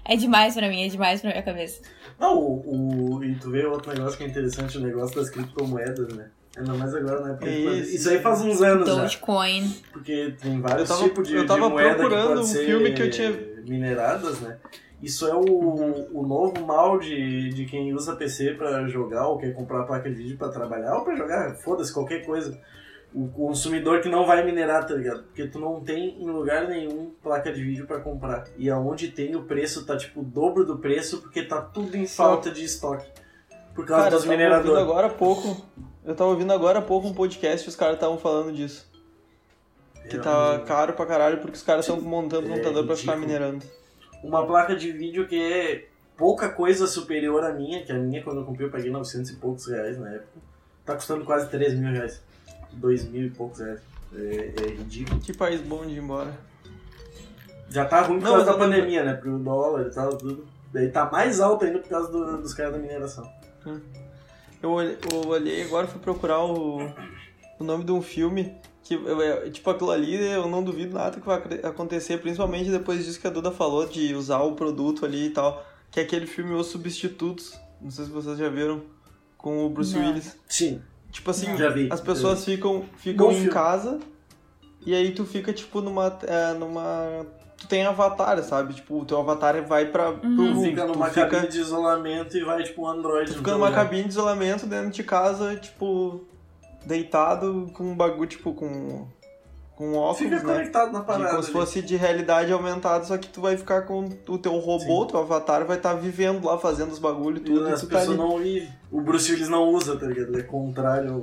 [0.05, 1.81] É demais pra mim, é demais pra minha cabeça.
[2.19, 6.13] Não, o, o- e tu vê outro negócio que é interessante, o negócio das criptomoedas,
[6.15, 6.29] né?
[6.57, 7.33] Ainda mais agora, né?
[7.39, 7.95] Porque Isso.
[7.95, 8.95] isso aí faz uns anos já.
[8.95, 9.73] Dogecoin.
[9.93, 12.91] Porque tem vários tava- tipos de, eu tava de moeda que procurando pode um filme
[12.93, 13.31] que eu tinha-
[13.65, 14.57] mineradas, né?
[15.01, 15.39] Isso é o,
[16.13, 20.15] o novo mal de, de quem usa PC pra jogar ou quer comprar placa de
[20.15, 22.59] vídeo pra trabalhar ou pra jogar, foda-se, qualquer coisa.
[23.13, 25.23] O consumidor que não vai minerar, tá ligado?
[25.23, 28.45] Porque tu não tem em lugar nenhum placa de vídeo pra comprar.
[28.57, 32.07] E aonde tem o preço tá tipo o dobro do preço porque tá tudo em
[32.07, 33.05] falta de estoque.
[33.75, 34.81] Por causa Cara, ouvindo mineradores.
[34.81, 35.65] agora há pouco.
[36.05, 38.89] Eu tava ouvindo agora há pouco um podcast e os caras estavam falando disso.
[40.09, 43.65] Que tá caro pra caralho porque os caras estão montando É, computador pra ficar minerando.
[44.23, 45.85] uma placa de vídeo que é
[46.17, 49.35] pouca coisa superior à minha, que a minha, quando eu comprei, eu paguei 900 e
[49.35, 50.39] poucos reais na época.
[50.85, 52.21] Tá custando quase 3 mil reais.
[52.73, 53.79] 2 mil e poucos reais.
[54.13, 55.19] É, é ridículo.
[55.21, 56.37] Que país bom de ir embora.
[57.69, 59.13] Já tá ruim por Não, causa da pandemia, né?
[59.13, 60.45] Porque o dólar e tal, tudo.
[60.73, 63.29] Daí tá mais alto ainda por causa do- dos caras da mineração.
[64.61, 66.79] Eu olhei, eu olhei agora fui procurar o,
[67.59, 68.53] o nome de um filme
[68.83, 73.03] que, é, tipo, aquilo ali eu não duvido nada que vai acre- acontecer, principalmente depois
[73.05, 76.27] disso que a Duda falou, de usar o produto ali e tal, que é aquele
[76.27, 78.81] filme Os Substitutos, não sei se vocês já viram,
[79.37, 80.05] com o Bruce Não.
[80.07, 80.37] Willis.
[80.47, 80.81] Sim.
[81.11, 81.89] Tipo assim, Já vi.
[81.91, 83.51] as pessoas ficam, ficam Bom em filme.
[83.51, 83.99] casa,
[84.85, 86.17] E aí tu fica, tipo, numa.
[86.23, 87.25] É, numa.
[87.57, 88.73] Tu tem avatar, sabe?
[88.73, 90.35] Tipo, o teu avatar vai pra, pro Uhum.
[90.35, 90.65] Tu mundo.
[90.65, 93.25] fica numa tu fica, cabine de isolamento e vai tipo um android.
[93.27, 93.83] tu no fica numa lugar.
[93.83, 96.23] cabine de isolamento dentro de casa, tipo,
[96.85, 99.07] deitado com um bagulho, tipo, com.
[99.81, 100.41] Com óculos, Fica né?
[100.53, 101.31] conectado na De- parada.
[101.31, 105.01] como se fosse de realidade aumentada, só que tu vai ficar com o teu robô,
[105.01, 105.07] Sim.
[105.07, 107.87] teu avatar vai estar vivendo lá, fazendo os bagulho e E tudo, e as tá
[107.87, 108.17] pessoas ali.
[108.17, 108.69] não vivem.
[108.91, 110.27] O Bruce Willis não usa, tá ligado?
[110.27, 111.21] Ele é contrário ao.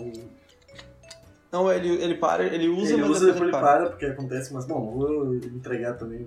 [1.53, 3.79] Não, ele, ele para, ele usa, ele mas usa depois depois ele para.
[3.79, 6.27] para porque acontece, mas bom, não vou entregar também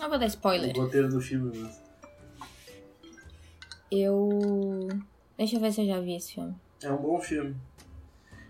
[0.00, 0.76] Não vou dar spoiler.
[0.76, 1.56] o roteiro do filme.
[1.56, 1.80] Mas
[3.92, 4.88] Eu.
[5.38, 6.54] Deixa eu ver se eu já vi esse filme.
[6.82, 7.54] é um bom filme.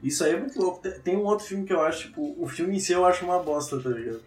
[0.03, 0.81] Isso aí é muito louco.
[1.05, 3.39] Tem- um outro filme que eu acho, tipo, o filme em si eu acho uma
[3.39, 4.21] bosta, tá ligado?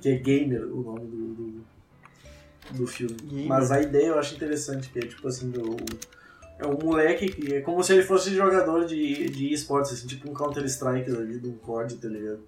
[0.00, 1.64] Que é Gamer, o nome do, do,
[2.72, 3.16] do filme.
[3.24, 3.46] Gamer.
[3.46, 5.76] Mas a ideia eu acho interessante, que é tipo assim, do,
[6.58, 10.30] é um moleque que é como se ele fosse jogador de, de esportes, assim, tipo
[10.30, 12.40] um Counter-Strike da vida, um COD, tá ligado?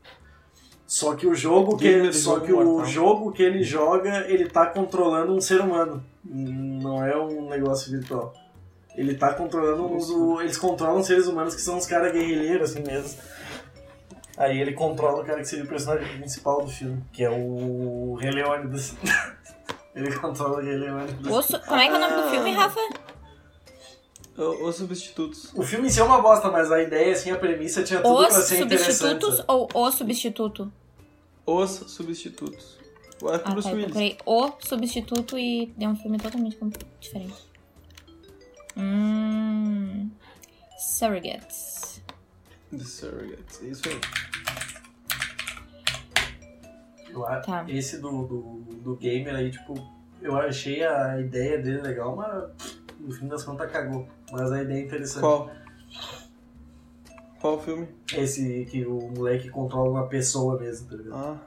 [0.87, 4.67] Só que o jogo que, ele, só que o jogo que ele joga, ele tá
[4.67, 6.05] controlando um ser humano.
[6.25, 8.35] Não é um negócio virtual.
[8.97, 12.83] Ele tá controlando uns, o- eles controlam seres humanos que são uns caras guerrilheiros assim
[12.83, 13.19] mesmo.
[14.37, 18.15] Aí ele controla o cara que seria o personagem principal do filme, que é o
[18.21, 18.95] Rei Leônidas.
[19.95, 21.55] ele controla o Rei Leônidas.
[21.55, 22.81] O Como é que é o nome do filme, Rafa?
[24.37, 25.53] O- Os substitutos.
[25.55, 28.19] O filme em si é uma bosta, mas a ideia, assim, a premissa tinha tudo
[28.23, 28.95] Os pra ser interessante.
[28.97, 29.45] substitutos sabe?
[29.49, 30.73] ou o substituto?
[31.47, 32.79] Os substitutos.
[33.23, 33.71] Eu acho que Ah, tá.
[33.71, 36.59] Eu procurei o substituto e deu um filme totalmente
[37.01, 37.35] diferente.
[38.77, 40.11] Hum.
[40.79, 42.03] Surrogates.
[42.71, 43.63] The Surrogates.
[43.63, 44.01] É isso aí.
[47.11, 47.65] Eu Tá.
[47.69, 48.43] Esse do, do,
[48.83, 49.75] do gamer aí, tipo,
[50.21, 54.09] eu achei a ideia dele legal, mas no fim das contas cagou.
[54.33, 55.21] Mas a ideia é interessante.
[55.21, 55.51] Qual?
[57.41, 57.87] Qual filme?
[58.13, 61.15] Esse que o moleque controla uma pessoa mesmo, tá ligado?
[61.15, 61.39] Ah.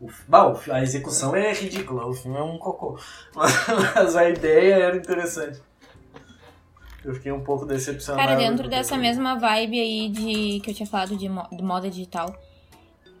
[0.00, 2.98] O, bah, a execução é ridícula, o filme é um cocô.
[3.34, 5.60] Mas a ideia era interessante.
[7.06, 8.26] Eu fiquei um pouco decepcionado.
[8.28, 11.88] Cara, dentro dessa mesma vibe aí de que eu tinha falado de mo- do moda
[11.88, 12.36] digital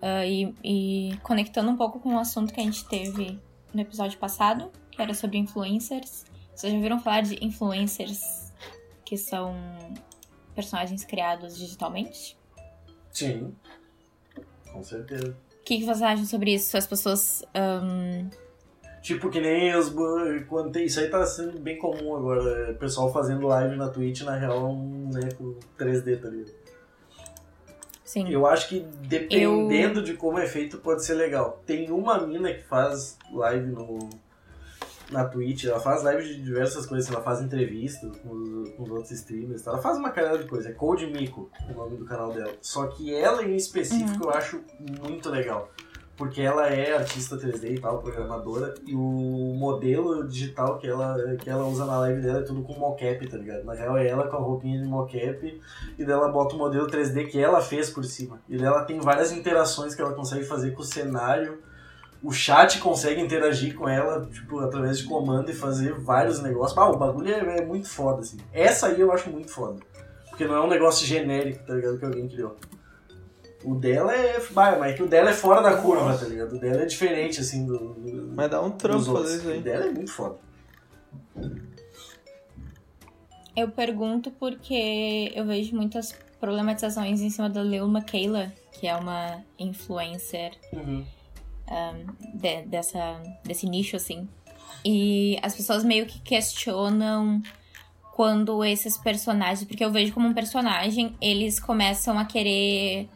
[0.02, 3.38] ah, e, e conectando um pouco com o assunto que a gente teve
[3.72, 6.24] no episódio passado, que era sobre influencers.
[6.54, 8.52] Vocês já ouviram falar de influencers
[9.04, 9.54] que são
[10.54, 12.36] personagens criados digitalmente?
[13.12, 13.54] Sim.
[14.72, 15.36] Com certeza.
[15.60, 16.76] O que, que vocês acham sobre isso?
[16.76, 17.44] As pessoas.
[17.54, 18.30] ahn,
[19.06, 19.88] Tipo, que nem os.
[19.88, 22.42] bo- Quando tem, isso aí tá sendo bem comum agora.
[22.42, 26.52] é, O pessoal fazendo live na Twitch, na real, é um boneco 3D, tá ligado?
[28.04, 28.28] sim.
[28.28, 31.62] Eu acho que dependendo de como é feito, pode ser legal.
[31.64, 34.10] Tem uma mina que faz live no,
[35.12, 38.90] na Twitch, ela faz live de diversas coisas, ela faz entrevistas com os, com os
[38.90, 40.68] outros streamers, ela faz uma caralho de coisa.
[40.70, 42.52] É Code Miko, o nome do canal dela.
[42.60, 44.60] Só que ela em específico eu acho
[45.00, 45.70] muito legal.
[46.16, 51.50] Porque ela é artista 3D e tal, programadora, e o modelo digital que ela, que
[51.50, 53.64] ela usa na live dela é tudo com mocap, tá ligado?
[53.64, 55.60] Na real é ela com a roupinha de mocap,
[55.98, 58.40] e daí ela bota o modelo 3D que ela fez por cima.
[58.48, 61.60] E daí ela tem várias interações que ela consegue fazer com o cenário.
[62.22, 66.76] O chat consegue interagir com ela, tipo, através de comando e fazer vários negócios.
[66.78, 68.38] Ah, o bagulho é, é muito foda, assim.
[68.54, 69.80] Essa aí eu acho muito foda.
[70.30, 71.98] Porque não é um negócio genérico, tá ligado?
[71.98, 72.56] Que alguém criou.
[73.64, 74.40] O dela é.
[74.50, 76.54] Bah, mas é que o dela é fora da curva, tá ligado?
[76.56, 77.94] O dela é diferente, assim, do.
[77.94, 79.60] do Mas dá um trampo fazer isso O aí.
[79.60, 80.38] dela é muito foda.
[83.56, 89.42] Eu pergunto porque eu vejo muitas problematizações em cima da Lil Michaela, que é uma
[89.58, 90.52] influencer
[92.34, 94.28] de- dessa, desse nicho, assim.
[94.84, 97.42] E as pessoas meio que questionam
[98.14, 103.08] quando esses personagens, porque eu vejo como um personagem, eles começam a querer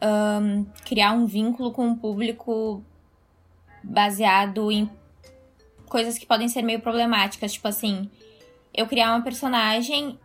[0.00, 2.82] ahn, criar um vínculo com o público
[3.82, 4.90] baseado em
[5.88, 8.10] coisas que podem ser meio problemáticas, tipo assim,
[8.74, 10.18] eu criar uma personagem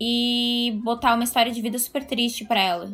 [0.00, 2.92] e botar uma história de vida super triste pra ela.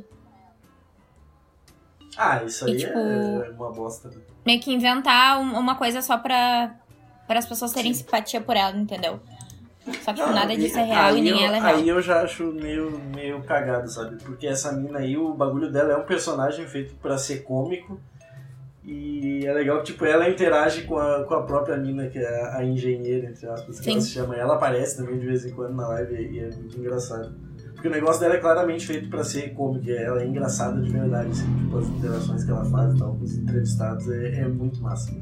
[2.16, 4.08] Ah, isso aí E, tipo, é uma bosta.
[4.08, 4.16] né?
[4.46, 6.74] meio que inventar um- uma coisa só pra,
[7.26, 9.20] para as pessoas terem simpatia por ela, entendeu?
[10.02, 11.76] Só que Não, nada disso é real e nem eu, ela é real.
[11.76, 14.16] Aí eu já acho meio, meio cagado, sabe?
[14.22, 18.00] Porque essa mina aí, o bagulho dela é um personagem feito pra ser cômico.
[18.86, 22.42] E é legal que, tipo, ela interage com a, com a própria mina, que é
[22.42, 23.92] a, a engenheira, entre aspas, que Sim.
[23.92, 24.36] ela se chama.
[24.36, 27.34] Ela aparece também de vez em quando na live e é muito engraçado.
[27.74, 31.30] Porque o negócio dela é claramente feito pra ser cômico, ela é engraçada de verdade,
[31.30, 34.80] assim, tipo, as interações que ela faz e tal com os entrevistados é, é muito
[34.80, 35.12] massa.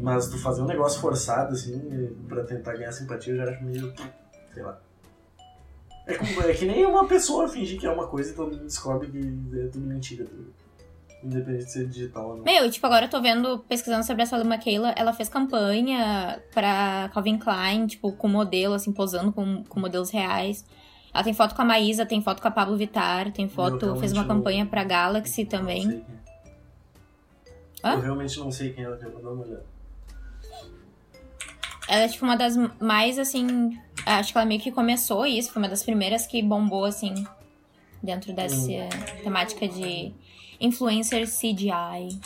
[0.00, 3.92] Mas tu fazer um negócio forçado, assim, pra tentar ganhar simpatia, eu já acho meio.
[4.52, 4.78] sei lá.
[6.06, 8.64] É, como- é que nem uma pessoa fingir que é uma coisa e todo mundo
[8.64, 9.18] descobre que
[9.58, 10.24] é tudo mentira.
[10.24, 10.30] tá
[11.24, 12.44] independente de ser digital ou não.
[12.44, 17.10] Meu, tipo, agora eu tô vendo, pesquisando sobre a Sally McKayla, ela fez campanha pra
[17.12, 20.64] Calvin Klein, tipo, com modelo, assim, posando com, com modelos reais.
[21.12, 24.12] Ela tem foto com a Maísa, tem foto com a Pablo Vittar, tem foto, fez
[24.12, 25.82] uma não- campanha pra Galaxy Não também.
[25.82, 27.88] sei quem é.
[27.88, 27.94] Hã?
[27.94, 29.64] Eu realmente não sei quem ela é, vou dar uma olhada.
[31.88, 33.78] Ela é, tipo, uma das mais, assim.
[34.04, 37.26] Acho que ela meio que começou isso, foi uma das primeiras que bombou, assim,
[38.02, 38.88] dentro dessa Hum.
[39.22, 40.12] temática de
[40.60, 42.18] influencer CGI.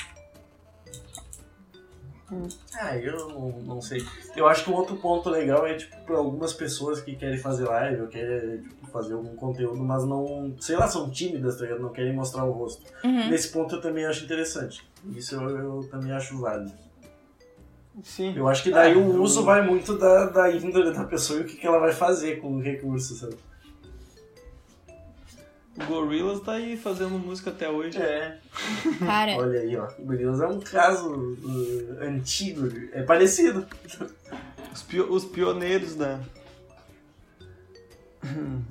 [2.75, 4.05] Ah, eu não, não sei.
[4.37, 7.64] Eu acho que um outro ponto legal é, tipo, pra algumas pessoas que querem fazer
[7.64, 11.83] live ou querem tipo, fazer algum conteúdo, mas não, sei lá, são tímidas, tá ligado?
[11.83, 12.85] Não querem mostrar o rosto.
[13.03, 13.29] Uhum.
[13.29, 14.81] Nesse ponto eu também acho interessante.
[15.16, 16.73] Isso eu, eu também acho válido.
[18.03, 18.35] Sim.
[18.37, 21.41] Eu acho que daí Ah, o eu- uso vai muito da, da índole da pessoa
[21.41, 23.35] e o que, que ela vai fazer com o recurso, sabe?
[25.81, 27.97] O Gorillaz tá aí fazendo música até hoje.
[28.01, 28.39] É.
[28.99, 29.89] Cara, Olha aí, ó.
[29.99, 32.69] O Gorillaz é um caso uh, antigo.
[32.93, 33.67] É parecido.
[34.73, 36.21] Os, pio- os pioneiros da.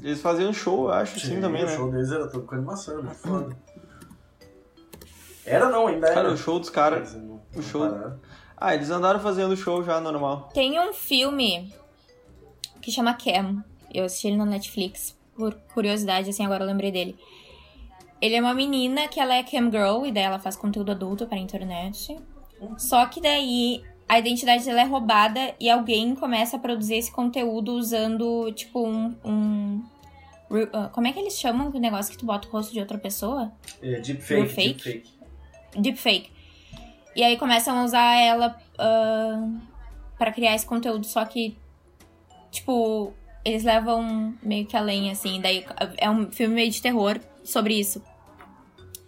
[0.03, 1.75] Eles faziam show, eu acho, sim, também, o né?
[1.75, 3.57] show deles era todo com animação, era foda.
[5.43, 6.31] Era não, ainda Cara, era.
[6.33, 7.15] o show dos caras.
[7.55, 8.19] O show- pararam.
[8.59, 10.49] Ah, eles andaram fazendo show já normal.
[10.53, 11.71] Tem um filme
[12.81, 13.63] que chama Cam.
[13.93, 15.17] Eu assisti ele na Netflix.
[15.35, 17.15] Por curiosidade, assim, agora eu lembrei dele.
[18.21, 21.25] Ele é uma menina que ela é cam girl e daí ela faz conteúdo adulto
[21.25, 22.17] pra internet.
[22.77, 27.71] Só que daí a identidade dela é roubada e alguém começa a produzir esse conteúdo
[27.73, 29.15] usando, tipo, um.
[29.23, 29.81] um-
[30.73, 32.97] ah, como é que eles chamam o negócio que tu bota o rosto de outra
[32.97, 33.53] pessoa?
[33.81, 34.73] É, deepfake, Deepfake?
[34.73, 35.09] deepfake.
[35.79, 36.31] deepfake.
[37.15, 39.49] E aí começam a usar ela ah,
[40.17, 41.57] pra criar esse conteúdo, só que,
[42.51, 45.41] tipo, eles levam meio que além, assim.
[45.41, 45.65] Daí
[45.97, 48.03] é um filme meio de terror sobre isso.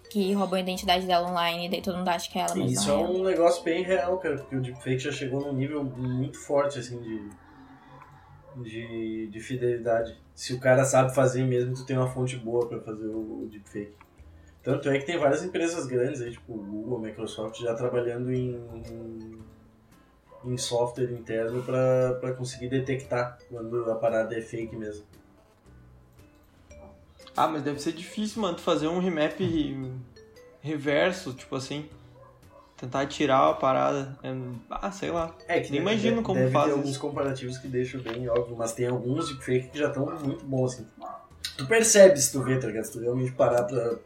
[0.09, 2.73] Que roubou a identidade dela online, e daí todo mundo acha que é ela, mas
[2.73, 5.83] isso é é um negócio bem real, cara, porque o deepfake já chegou num nível
[5.83, 7.29] muito forte, assim, de,
[8.61, 10.19] de, de fidelidade.
[10.35, 13.93] Se o cara sabe fazer mesmo, tu tem uma fonte boa pra fazer o deepfake.
[14.63, 18.59] Tanto é que tem várias empresas grandes aí, tipo Google, Microsoft, já trabalhando em,
[20.45, 25.03] em software interno pra conseguir detectar quando a parada é fake mesmo.
[27.35, 29.39] Ah, mas deve ser difícil, mano, tu fazer um remap
[30.61, 31.89] reverso, tipo assim.
[32.77, 34.17] Tentar tirar a parada.
[34.23, 34.33] É-
[34.69, 35.35] Ah, sei lá.
[35.47, 36.77] É que Nem deve- imagino como deve faz isso.
[36.77, 40.73] alguns comparativos que deixam bem óbvio, mas tem alguns deepfake que já estão muito bons,
[40.73, 40.87] assim.
[41.57, 42.85] Tu percebe se tu vê, tá ligado?
[42.85, 43.97] Se tu realmente parar pra,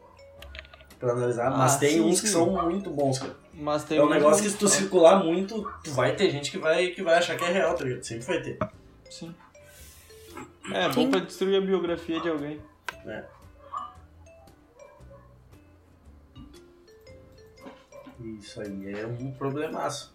[0.98, 2.32] pra analisar, mas Ah, tem sim, uns que sim.
[2.32, 3.36] são muito bons, cara.
[3.54, 6.58] Mas tem É um negócio que se tu circular muito, tu vai ter gente que
[6.58, 8.02] vai, que vai achar que é real, tá ligado?
[8.02, 8.58] Sempre vai ter.
[9.10, 9.34] Sim.
[10.72, 11.10] É, bom Sim.
[11.10, 12.60] pra destruir a biografia de alguém.
[13.04, 13.24] né?
[18.20, 20.14] Isso aí é um problemaço.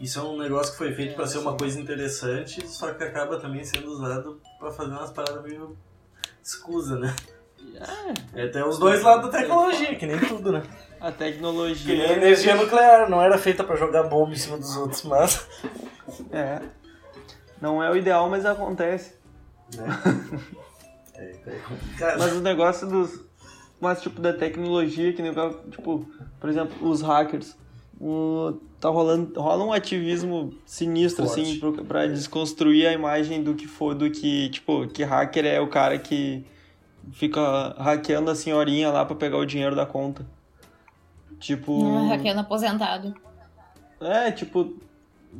[0.00, 3.38] Isso é um negócio que foi feito pra ser uma coisa interessante, só que acaba
[3.38, 5.76] também sendo usado pra fazer umas paradas meio
[6.42, 7.14] escusa, né?
[8.34, 10.62] É até os dois lados da tecnologia, que nem tudo, né?
[10.62, 12.12] A Que nem a tecnologia.
[12.12, 15.46] energia nuclear, não era feita pra jogar bomba em cima dos outros, mas.
[16.32, 16.60] É.
[17.60, 19.14] Não é o ideal, mas acontece.
[19.76, 19.86] Né?
[21.18, 22.16] É, é.
[22.18, 23.24] Mas o negócio dos.
[23.80, 25.32] Mas tipo da tecnologia, que nem
[25.70, 26.06] tipo,
[26.38, 27.56] por exemplo, os hackers.
[27.98, 29.40] O, tá rolando.
[29.40, 31.40] Rola um ativismo sinistro, Forte.
[31.40, 35.58] assim, pro, pra desconstruir a imagem do que for, do que, tipo, que hacker é
[35.58, 36.44] o cara que
[37.12, 40.26] fica hackeando a senhorinha lá pra pegar o dinheiro da conta.
[41.38, 41.84] Tipo.
[41.96, 43.14] Ah, hackeando aposentado.
[44.00, 44.74] É, tipo,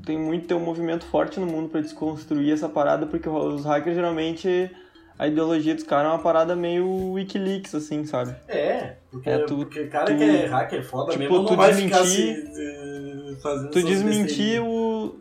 [0.05, 3.94] tem muito, tem um movimento forte no mundo pra desconstruir essa parada, porque os hackers
[3.96, 4.70] geralmente
[5.18, 8.35] a ideologia dos caras é uma parada meio Wikileaks, assim, sabe?
[8.48, 11.57] É, porque, É, tu- porque cara tu- que é hacker foda tipo, mesmo não tu
[11.57, 13.37] desmentir- se,
[13.70, 15.14] Tu desmentir o.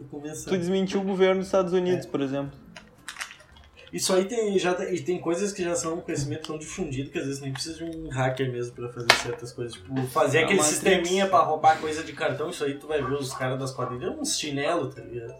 [0.47, 1.77] Tu desmentir o governo dos Estados É.
[1.77, 2.57] Unidos, por exemplo.
[3.95, 7.17] Isso aí tem, já, e tem coisas que já são um conhecimento tão difundido que
[7.17, 9.73] às vezes nem precisa de um hacker mesmo pra fazer certas coisas.
[9.73, 11.29] Tipo, fazer aquele uma sisteminha Matrix.
[11.29, 14.19] pra roubar coisa de cartão, isso aí tu vai ver os caras das quadrilhas, é
[14.19, 15.33] uns chinelo, tá ligado?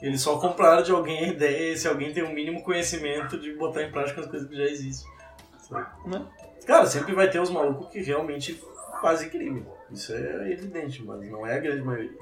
[0.00, 3.82] Eles só compraram de alguém a ideia, se alguém tem o mínimo conhecimento de botar
[3.82, 5.10] em prática as coisas que já existem.
[6.06, 6.24] Né?
[6.64, 8.62] Cara, sempre vai ter os malucos que realmente
[9.02, 9.66] fazem crime.
[9.90, 12.16] Isso é evidente, mas não é a grande maioria.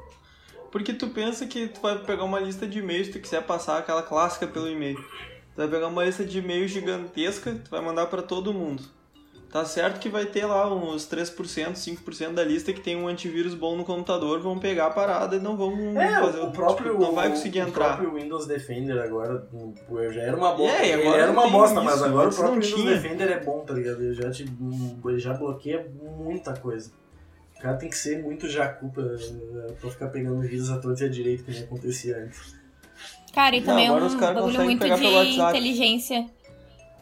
[0.76, 3.78] Porque tu pensa que tu vai pegar uma lista de e-mails, se tu quiser passar
[3.78, 4.96] aquela clássica pelo e-mail.
[4.96, 8.82] Tu vai pegar uma lista de e-mails gigantesca, tu vai mandar pra todo mundo.
[9.50, 13.54] Tá certo que vai ter lá uns 3%, 5% da lista que tem um antivírus
[13.54, 16.90] bom no computador, vão pegar a parada e não vão É, fazer o próprio.
[16.90, 17.96] tipo, não vai conseguir o entrar.
[17.96, 19.72] próprio Windows Defender agora o-
[20.12, 20.76] já era uma bosta.
[20.76, 22.94] É, agora era uma bosta, mas isso, agora o próprio Windows tinha.
[22.96, 24.02] Defender é bom, tá ligado?
[24.02, 24.44] Ele já, te,
[25.06, 25.86] ele já bloqueia
[26.18, 26.90] muita coisa.
[27.58, 29.04] O cara tem que ser muito jacu pra,
[29.80, 32.54] pra ficar pegando vírus à torta e à direita, que nem acontecia antes.
[33.32, 36.26] Cara, e Não, também é agora um os caras bagulho muito pegar de inteligência.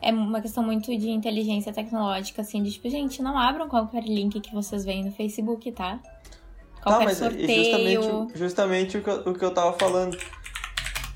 [0.01, 4.39] É uma questão muito de inteligência tecnológica, assim, de tipo, gente, não abram qualquer link
[4.41, 5.99] que vocês veem no Facebook, tá?
[5.99, 7.65] Tá, Qualquer mas é sorteio.
[7.65, 10.17] justamente, justamente o, que eu, o que eu tava falando.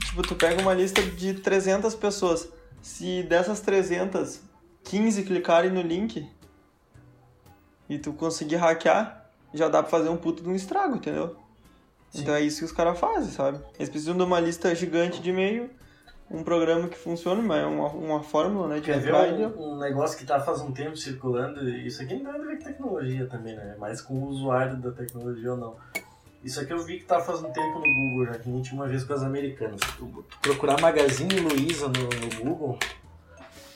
[0.07, 2.49] Tipo, tu pega uma lista de 300 pessoas.
[2.81, 4.41] Se dessas 300,
[4.85, 6.27] 15 clicarem no link
[7.91, 9.18] e tu conseguir hackear,
[9.53, 11.37] já dá pra fazer um puto de um estrago, entendeu?
[12.15, 13.61] Então é isso que os caras fazem, sabe?
[13.79, 15.71] Eles precisam de uma lista gigante de e-mail,
[16.31, 18.77] um programa que funcione, mas é uma, uma fórmula, né?
[18.77, 21.69] De Quer ver um, um negócio que tá faz um tempo circulando?
[21.69, 23.75] e Isso aqui não tem nada a ver com tecnologia também, né?
[23.77, 25.77] É mais com o usuário da tecnologia ou não.
[26.45, 28.69] Isso aqui eu vi que tá faz um tempo no Google, já que a gente
[28.69, 29.81] tinha uma vez com as americanas.
[29.97, 32.79] Tu, tu procurar Magazine Luiza no, no Google,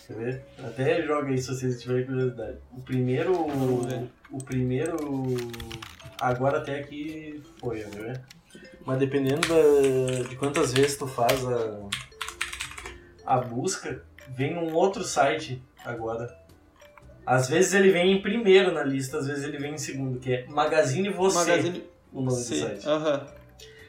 [0.09, 0.43] quer ver?
[0.59, 2.59] Até joga aí se vocês tiverem curiosidade.
[2.73, 3.33] O primeiro.
[3.87, 4.09] ver.
[4.31, 4.97] O primeiro.
[6.21, 8.15] Agora até aqui foi, né?
[8.85, 11.89] Mas dependendo da- de quantas vezes tu faz a,
[13.25, 16.29] a busca, vem um outro site agora.
[17.25, 20.33] Às vezes ele vem em primeiro na lista, às vezes ele vem em segundo, que
[20.33, 22.57] é Magazine Você, Magazine o nome do C.
[22.57, 22.89] site.
[22.89, 23.27] Aham.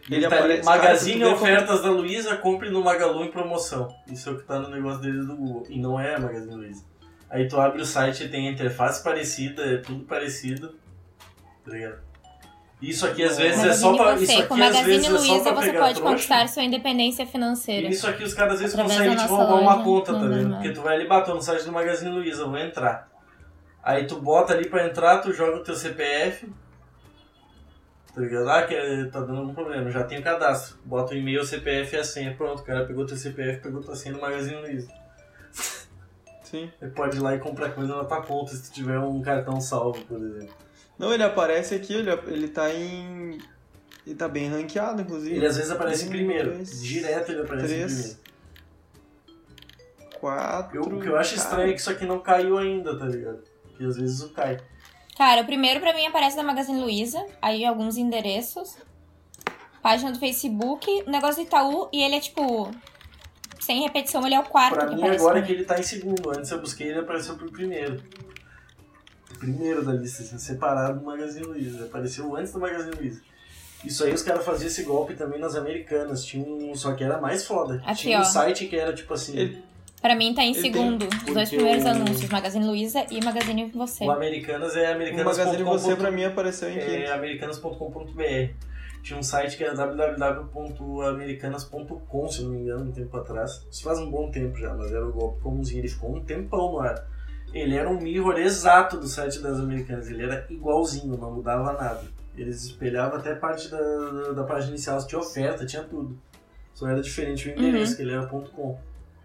[0.09, 3.87] Ele tá ali, cara, Magazine vê como- Ofertas da Luiza, compre no Magalu em promoção.
[4.07, 5.63] Isso é o que tá no negócio deles do Google.
[5.69, 6.83] E não é a Magazine Luiza.
[7.29, 10.75] Aí tu abre o site e tem a interface parecida, é tudo parecido.
[11.65, 11.99] Tá ligado?
[12.81, 14.15] Isso aqui às vezes é só Magazine pra.
[14.17, 14.23] você.
[14.33, 16.11] Isso Com aqui às vezes Magazine é só Luiza pra você pegar pode trouxa.
[16.11, 17.87] conquistar sua independência financeira.
[17.87, 20.19] E isso aqui os caras às vezes Através conseguem te nossa roubar uma conta, tá
[20.27, 20.49] vendo?
[20.55, 23.09] Porque tu vai ali, bateu no site do Magazine Luiza, vou entrar.
[23.81, 26.45] Aí tu bota ali pra entrar, tu joga o teu CPF.
[28.13, 28.47] Tá ligado?
[28.49, 30.78] Ah, que é- tá dando algum problema, já tem o cadastro.
[30.86, 32.36] Bota o e-mail, o CPF e a senha.
[32.36, 34.88] Pronto, o cara pegou teu CPF, pegou tua senha no Magazine Luiza.
[36.43, 36.71] Sim.
[36.80, 39.60] Você pode ir lá e comprar coisa na tua conta se tu tiver um cartão
[39.60, 40.54] salvo, por exemplo.
[40.99, 43.39] Não, ele aparece aqui, ele, ele tá em.
[44.06, 45.36] Ele tá bem ranqueado, inclusive.
[45.36, 46.54] Ele às vezes aparece em primeiro.
[46.54, 48.23] dois, Direto ele aparece três, em primeiro.
[50.19, 50.78] Quatro.
[50.78, 53.41] Eu, o que eu acho estranho é que isso aqui não caiu ainda, tá ligado?
[53.63, 54.58] Porque às vezes o cai.
[55.17, 58.76] Cara, o primeiro pra mim aparece da Magazine Luiza, aí alguns endereços,
[59.82, 62.71] página do Facebook, negócio do Itaú, e ele é tipo.
[63.60, 66.32] Sem repetição, ele é o quarto Pra que mim agora que ele tá em segundo.
[66.32, 68.04] Antes eu busquei ele apareceu pro primeiro.
[69.39, 71.86] Primeiro da lista, assim, separado do Magazine Luiza.
[71.86, 73.21] Apareceu antes do Magazine Luiza.
[73.86, 76.26] Isso aí os caras faziam esse golpe também nas americanas.
[76.26, 77.82] Tinha um, só que era mais foda.
[77.86, 78.26] Aqui, Tinha um ó.
[78.26, 79.38] site que era tipo assim.
[79.38, 79.63] Ele-
[80.03, 81.07] Pra mim tá em tem- segundo.
[81.27, 84.03] Os dois primeiros o- anúncios, Magazine Luiza e Magazine Você.
[84.03, 85.95] O Americanas é O Magazine Você americanas.com.br.
[86.01, 87.11] pra mim apareceu em É quinto.
[87.13, 88.53] americanas.com.br.
[89.01, 93.65] Tinha um site que era www.americanas.com, se não me engano, um tempo atrás.
[93.71, 95.79] Isso faz um bom tempo já, mas era o golpe comumzinho.
[95.79, 97.07] Ele ficou um tempão no ar.
[97.53, 100.09] Ele era um mirror exato do site das Americanas.
[100.09, 102.01] Ele era igualzinho, não mudava nada.
[102.35, 105.05] Eles espelhavam até parte da, da, da página inicial.
[105.05, 106.17] Tinha oferta, tinha tudo.
[106.73, 107.95] Só era diferente o endereço, Uhum.
[107.97, 108.77] que ele era .com.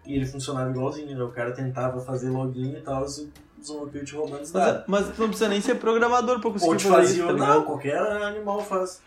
[0.09, 1.23] E ele funcionava igualzinho, né?
[1.23, 3.27] O cara tentava fazer login e tal, os
[3.63, 4.83] zombies te roubando os dados.
[4.87, 7.37] Mas, mas tu não precisa nem ser programador pra Ou conseguir te fazer fazia, isso,
[7.37, 9.01] tá não, qualquer animal faz.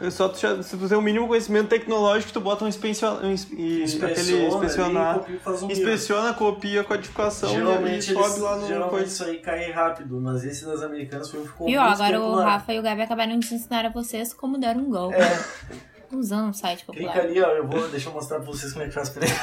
[0.00, 3.24] É Só tu, se tu tem o mínimo conhecimento tecnológico, tu bota um inspecionar.
[3.24, 5.10] Um, inspe- e- aquele inspecionar.
[5.14, 8.90] ali, copia, faz um Inspeciona, copia a codificação Geralmente, e sobe eles, lá no geralmente
[8.90, 9.06] coisa.
[9.06, 12.20] isso aí cai rápido, mas esse das americanas foi um que ficou E ó, agora
[12.20, 12.34] o.
[12.36, 15.16] Rafa e o Gabi acabaram de ensinar a vocês como dar um golpe.
[15.16, 15.44] É,
[16.12, 17.24] Usando um site clica popular.
[17.26, 19.34] ali, ó, eu vou, deixa eu mostrar pra vocês como é que faz pra ele.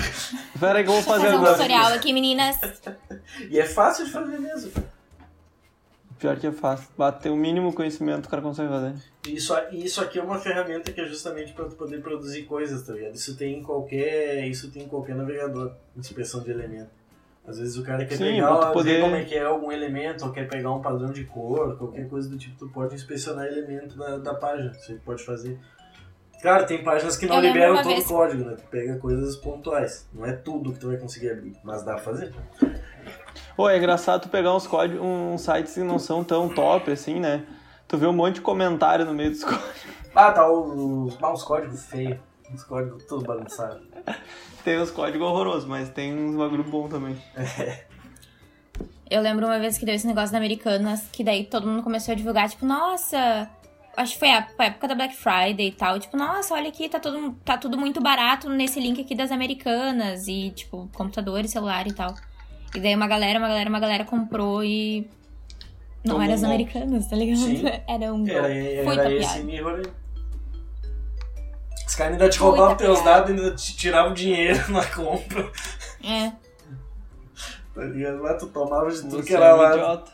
[0.58, 1.52] Pera aí que eu vou fazer fazer um agora.
[1.54, 2.56] tutorial aqui, meninas.
[3.50, 4.72] E é fácil de fazer mesmo.
[6.18, 6.88] Pior que é fácil.
[6.96, 8.94] Bater o mínimo conhecimento o cara consegue fazer.
[9.26, 12.86] E Isso, isso aqui é uma ferramenta que é justamente para tu poder produzir coisas,
[12.86, 13.14] tá ligado?
[13.14, 16.90] Isso tem em qualquer, isso tem em qualquer navegador, inspeção de elemento.
[17.46, 20.32] Às vezes o cara quer Sim, pegar, poder- como é que é algum elemento, ou
[20.32, 24.16] quer pegar um padrão de cor, qualquer coisa do tipo, tu pode inspecionar elemento da,
[24.16, 25.58] da página, você pode fazer.
[26.44, 28.54] Claro, tem páginas que não Eu liberam todo vez- o código, né?
[28.56, 30.06] Tu pega coisas pontuais.
[30.12, 32.34] Não é tudo que tu vai conseguir abrir, mas dá pra fazer.
[33.56, 37.18] Pô, é engraçado tu pegar uns códigos, uns sites que não são tão top assim,
[37.18, 37.46] né?
[37.88, 39.86] Tu vê um monte de comentário no meio dos códigos.
[40.14, 42.18] Ah, tá, os, ah, os códigos feios,
[42.54, 43.80] os códigos todos bagunçados.
[44.62, 47.16] Tem uns códigos horrorosos, mas tem uns bagulho bom também.
[49.10, 52.12] Eu lembro uma vez que deu esse negócio da Americanas, que daí todo mundo começou
[52.12, 53.48] a divulgar, tipo, nossa.
[53.96, 55.98] Acho que foi a a época da Black Friday e tal.
[55.98, 60.26] Tipo, nossa, olha aqui, tá tudo, tá tudo muito barato nesse link aqui das Americanas.
[60.28, 62.14] E, tipo, computador e celular e tal.
[62.74, 65.08] E daí uma galera, uma galera, uma galera comprou e.
[66.04, 66.46] Não Tomou era as um.
[66.46, 67.38] Americanas, tá ligado?
[67.38, 67.62] Sim.
[67.88, 68.84] Era um Era, golpe.
[68.84, 69.92] Foi era esse mirror aí.
[71.86, 75.50] Os caras ainda te roubavam teus dados e ainda te tiravam dinheiro na compra.
[76.02, 76.30] É.
[77.74, 78.22] Tá ligado?
[78.22, 79.70] Lá tu tomava de tudo Você que é era um lá.
[79.70, 80.12] idiota.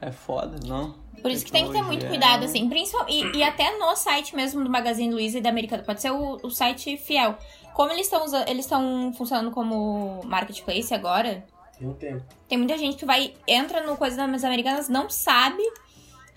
[0.00, 1.01] É foda, não?
[1.22, 2.68] Por isso que tem que ter muito cuidado, assim.
[3.08, 5.82] E, e até no site mesmo do Magazine Luiza e da Americana.
[5.84, 7.36] Pode ser o, o site fiel.
[7.72, 11.44] Como eles estão eles estão funcionando como marketplace agora,
[11.78, 12.22] Tem um tempo.
[12.48, 15.62] tem muita gente que vai, entra no coisa das americanas, não sabe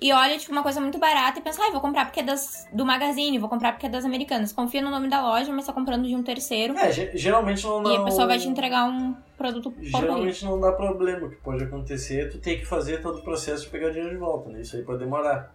[0.08, 2.68] e olha, tipo, uma coisa muito barata e pensa, ah, vou comprar porque é das,
[2.72, 4.52] do Magazine, vou comprar porque é das americanas.
[4.54, 6.78] Confia no nome da loja, mas tá comprando de um terceiro.
[6.78, 7.90] É, ge- geralmente não dá.
[7.92, 10.00] E a pessoa vai te entregar um produto porcaria.
[10.02, 11.28] Geralmente não dá problema.
[11.28, 14.12] O que pode acontecer é tu ter que fazer todo o processo de pegar dinheiro
[14.12, 14.62] de volta, né?
[14.62, 15.54] Isso aí pode demorar.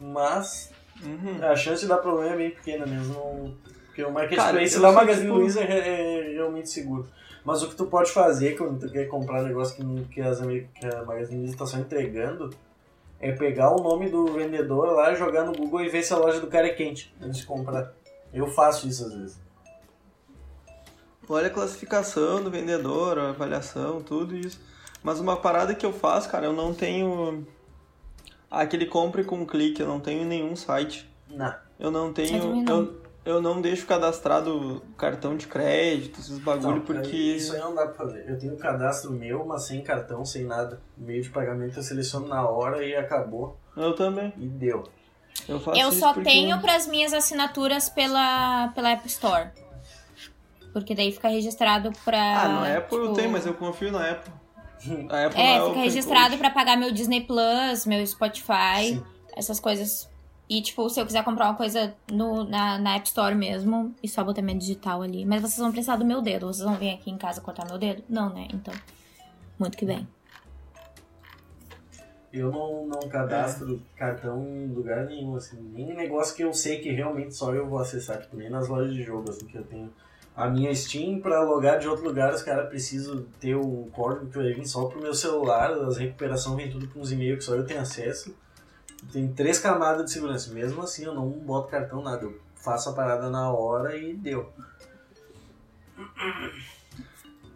[0.00, 0.70] Mas
[1.02, 1.38] Uhum.
[1.44, 3.56] a chance de dar problema é bem pequena mesmo.
[3.86, 5.78] Porque o marketplace da Magazine tipo- Luiza é,
[6.28, 7.06] é realmente seguro.
[7.44, 10.40] Mas o que tu pode fazer quando tu quer comprar um negócio que, que, as,
[10.40, 12.50] que a Magazine Luiza está só entregando
[13.24, 16.40] é pegar o nome do vendedor lá, jogar no Google e ver se a loja
[16.40, 17.90] do cara é quente antes de comprar.
[18.34, 19.40] Eu faço isso às vezes.
[21.26, 24.60] Olha a classificação do vendedor, a avaliação, tudo isso.
[25.02, 27.46] Mas uma parada que eu faço, cara, eu não tenho
[28.50, 31.10] aquele compre com clique, eu não tenho nenhum site.
[31.30, 31.54] Não.
[31.80, 32.62] Eu não tenho.
[32.62, 32.76] não.
[32.78, 37.16] Eu, eu não deixo cadastrado cartão de crédito, esses bagulho, Não, porque.
[37.16, 38.28] Isso aí não dá pra fazer.
[38.28, 40.80] Eu tenho o cadastro meu, mas sem cartão, sem nada.
[40.96, 43.56] Meio de pagamento eu seleciono na hora e acabou.
[43.76, 44.32] Eu também.
[44.36, 44.84] E deu.
[45.48, 49.48] Eu faço Eu só porque- tenho pras minhas assinaturas pela, pela App Store.
[50.72, 52.18] Porque daí fica registrado pra.
[52.42, 54.32] Ah, na Apple eu tipo, tenho, mas eu confio na Apple.
[55.08, 59.04] A Apple É, fica registrado pra pagar meu Disney Plus, meu Spotify, Sim.
[59.36, 60.08] essas coisas.
[60.48, 64.08] E, tipo, se eu quiser comprar uma coisa no, na, na App Store mesmo, e
[64.08, 65.24] só botar minha digital ali.
[65.24, 66.46] Mas vocês vão precisar do meu dedo.
[66.46, 68.02] Vocês vão vir aqui em casa cortar meu dedo?
[68.08, 68.46] Não, né?
[68.52, 68.74] Então,
[69.58, 70.06] muito que bem.
[72.30, 75.56] Eu não, não cadastro cartão em lugar nenhum, assim.
[75.72, 78.20] Nem negócio que eu sei que realmente só eu vou acessar.
[78.20, 79.90] Tipo, nem nas lojas de jogo, assim, que eu tenho.
[80.36, 84.36] A minha Steam, pra logar de outro lugar, os caras precisam ter o código que
[84.36, 85.70] vai vir só pro meu celular.
[85.70, 88.34] As recuperações vem tudo com uns e-mails que só eu tenho acesso.
[89.12, 90.52] Tem três camadas de segurança.
[90.52, 92.24] Mesmo assim, eu não boto cartão nada.
[92.24, 94.52] Eu faço a parada na hora e deu.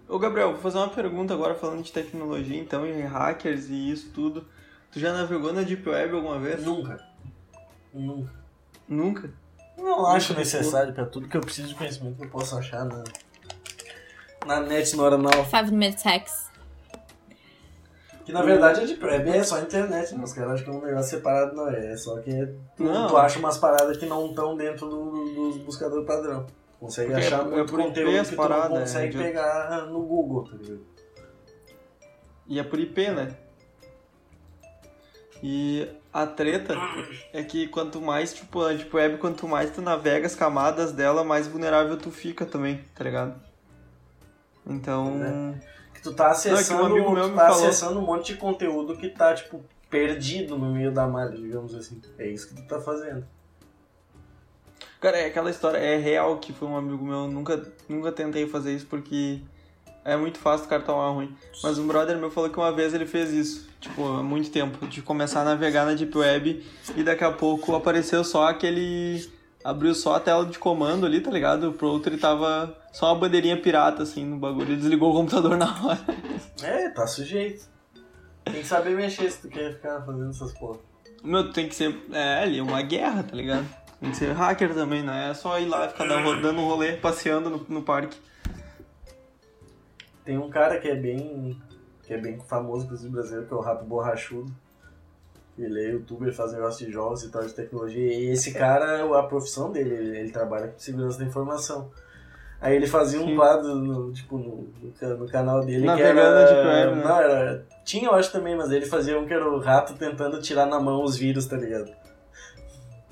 [0.09, 4.11] Ô Gabriel, vou fazer uma pergunta agora falando de tecnologia, então, e hackers e isso
[4.11, 4.47] tudo.
[4.91, 6.65] Tu já navegou na Deep Web alguma vez?
[6.65, 7.05] Nunca.
[7.93, 8.33] Nunca.
[8.89, 9.31] Nunca?
[9.77, 13.05] Não acho necessário pra tudo que eu preciso de conhecimento que eu posso achar na,
[14.47, 15.45] na net normal.
[15.45, 16.48] Five Minutes Hacks.
[18.29, 20.23] Que na verdade é de web, é só internet, né?
[20.23, 21.93] Os caras acham que é um negócio separado, não é.
[21.93, 22.31] É só que
[22.77, 23.09] tu, Não.
[23.09, 26.45] tu acha umas paradas que não estão dentro do, dos buscadores padrão.
[26.45, 28.81] Tu consegue Porque achar é- é muito por IP conteúdo que tu paradas, não é,
[28.81, 30.81] consegue de- pegar no Google, tá ligado?
[32.47, 33.35] E é por IP, né?
[35.43, 36.75] E a treta
[37.33, 41.25] é que quanto mais, tipo, a Deep Web, quanto mais tu navega as camadas dela,
[41.25, 43.41] mais vulnerável tu fica também, tá ligado?
[44.67, 45.19] Então.
[45.99, 47.67] Que tu tá acessando, amigo meu tu tá falou.
[47.67, 52.01] acessando um monte de conteúdo que tá, tipo, perdido no meio da malha, digamos assim.
[52.17, 53.27] É isso que tu tá fazendo.
[55.01, 58.75] Cara, é aquela história, é real que foi um amigo meu, nunca, nunca tentei fazer
[58.75, 59.41] isso porque
[60.05, 61.37] é muito fácil o cartão A ruim.
[61.63, 64.87] Mas um brother meu falou que uma vez ele fez isso, tipo, há muito tempo,
[64.87, 66.65] de começar a navegar na Deep Web
[66.97, 69.29] e daqui a pouco apareceu só aquele.
[69.69, 71.75] Abriu só a tela de comando ali, tá ligado?
[71.75, 74.69] Pro outro ele tava só uma bandeirinha pirata assim no bagulho.
[74.69, 76.01] Ele desligou o computador na hora.
[76.63, 77.69] É, tá sujeito.
[78.47, 80.79] Tem que saber mexer se tu quer ficar fazendo essas porra.
[81.23, 81.95] Meu, tu tem que ser.
[82.11, 83.67] É, ali, uma guerra, tá ligado?
[84.01, 86.67] Tem que ser hacker também, não é só ir lá e ficar dando dando um
[86.67, 88.17] rolê, passeando no, no parque.
[90.25, 91.61] Tem um cara que é bem.
[92.05, 94.51] que é bem famoso, inclusive brasileiro, que é o Rato Borrachudo.
[95.59, 98.13] Ele é youtuber, faz negócio de jogos e tal, de tecnologia.
[98.13, 101.91] E esse cara, a profissão dele, ele, ele trabalha com segurança da informação.
[102.61, 106.45] Aí ele fazia um quadro, no, tipo, no, no, ca- no canal dele que era...
[106.47, 107.05] de web, né?
[107.05, 107.67] Não, era...
[107.85, 110.81] Tinha, eu acho, também, mas ele fazia um que era o rato tentando tirar na
[110.81, 111.91] mão os vírus, tá ligado?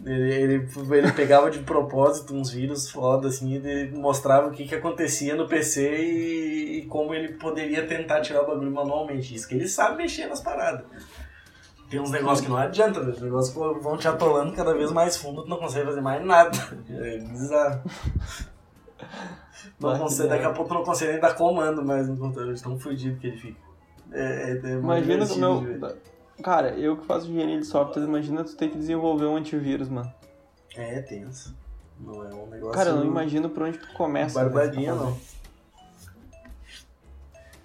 [0.05, 4.75] Ele, ele, ele pegava de propósito uns vírus foda, assim, e mostrava o que, que
[4.75, 9.35] acontecia no PC e, e como ele poderia tentar tirar o bagulho manualmente.
[9.35, 10.85] Isso que ele sabe mexer nas paradas.
[11.89, 13.13] Tem uns negócios que não adianta, né?
[13.13, 16.51] Os negócios vão te atolando cada vez mais fundo, tu não consegue fazer mais nada.
[16.91, 17.83] É bizarro.
[19.79, 22.63] Não consegue, daqui a pouco tu não consegue nem dar comando mais no computador, de
[22.63, 23.61] tão fudido que ele fica.
[24.13, 25.83] É, é, é Imagina divertido como de ver.
[25.85, 26.43] eu.
[26.43, 30.13] Cara, eu que faço engenharia de software, imagina tu ter que desenvolver um antivírus, mano.
[30.77, 31.55] É tenso.
[31.99, 32.75] Não é um negócio.
[32.75, 34.39] Cara, eu não imagino por onde tu começa.
[34.39, 35.05] né, Barbadinha, fazer.
[35.05, 35.17] não.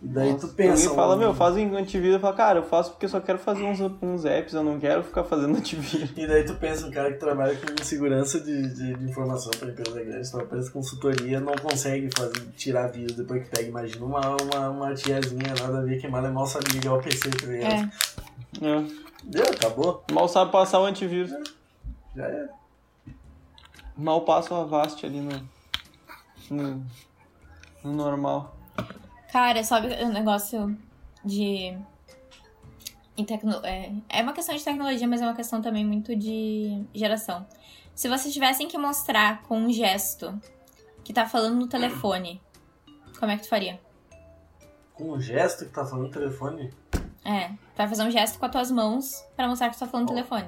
[0.02, 0.90] E daí Nossa, tu pensa.
[0.90, 2.16] Alguém fala, meu, faz um antivírus.
[2.16, 4.80] Eu falo, cara, eu faço porque eu só quero fazer uns, uns apps, eu não
[4.80, 6.12] quero ficar fazendo antivírus.
[6.18, 9.70] E daí tu pensa, um cara que trabalha com segurança de, de, de informação para
[9.70, 13.70] empresa grande, empresa de consultoria, não consegue fazer, tirar vírus depois que pega.
[13.70, 17.02] Imagina uma, uma, uma tiazinha nada a ver que mal é mal sabe ligar o
[17.02, 17.92] PC, tá ligado?
[18.60, 18.68] É.
[18.68, 18.86] É.
[19.24, 20.04] Deu, acabou.
[20.12, 21.32] Mal sabe passar o antivírus.
[22.16, 22.50] Já é.
[23.96, 25.48] Mal passa o Avast ali no,
[26.50, 26.84] no,
[27.84, 28.61] no normal.
[29.32, 30.78] Cara, sabe o negócio
[31.24, 31.78] de.
[33.26, 37.46] tecno- é, é uma questão de tecnologia, mas é uma questão também muito de geração.
[37.96, 40.40] Se vocês tivessem que mostrar com um gesto
[41.04, 42.42] que tá falando no telefone,
[43.20, 43.80] como é que tu faria?
[44.94, 46.74] Com um gesto que tá falando no telefone.
[47.24, 49.88] É, tu vai fazer um gesto com as tuas mãos pra mostrar que tu tá
[49.88, 50.48] falando no telefone.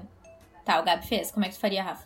[0.66, 1.32] Tá, o Gabi fez.
[1.32, 2.06] Como é que tu faria, Rafa?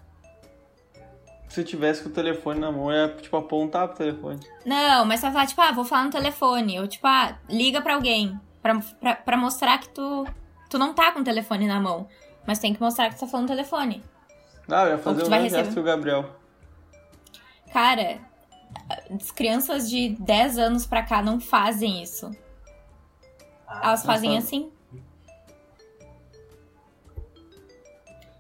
[1.49, 4.39] Se eu tivesse com o telefone na mão, eu ia, tipo, apontar pro telefone.
[4.65, 6.79] Não, mas vai falar, tipo, ah, vou falar no telefone.
[6.79, 8.39] Ou, tipo, ah, liga pra alguém.
[8.61, 10.27] Pra, pra, pra mostrar que tu,
[10.69, 12.07] tu não tá com o telefone na mão.
[12.45, 14.03] Mas tem que mostrar que tu tá falando no telefone.
[14.69, 15.73] Ah, eu ia fazer o mesmo gesto receber.
[15.73, 16.25] que o Gabriel.
[17.71, 18.19] Cara,
[19.13, 22.29] as crianças de 10 anos pra cá não fazem isso.
[23.67, 24.37] Ah, Elas fazem fazem.
[24.37, 24.71] assim.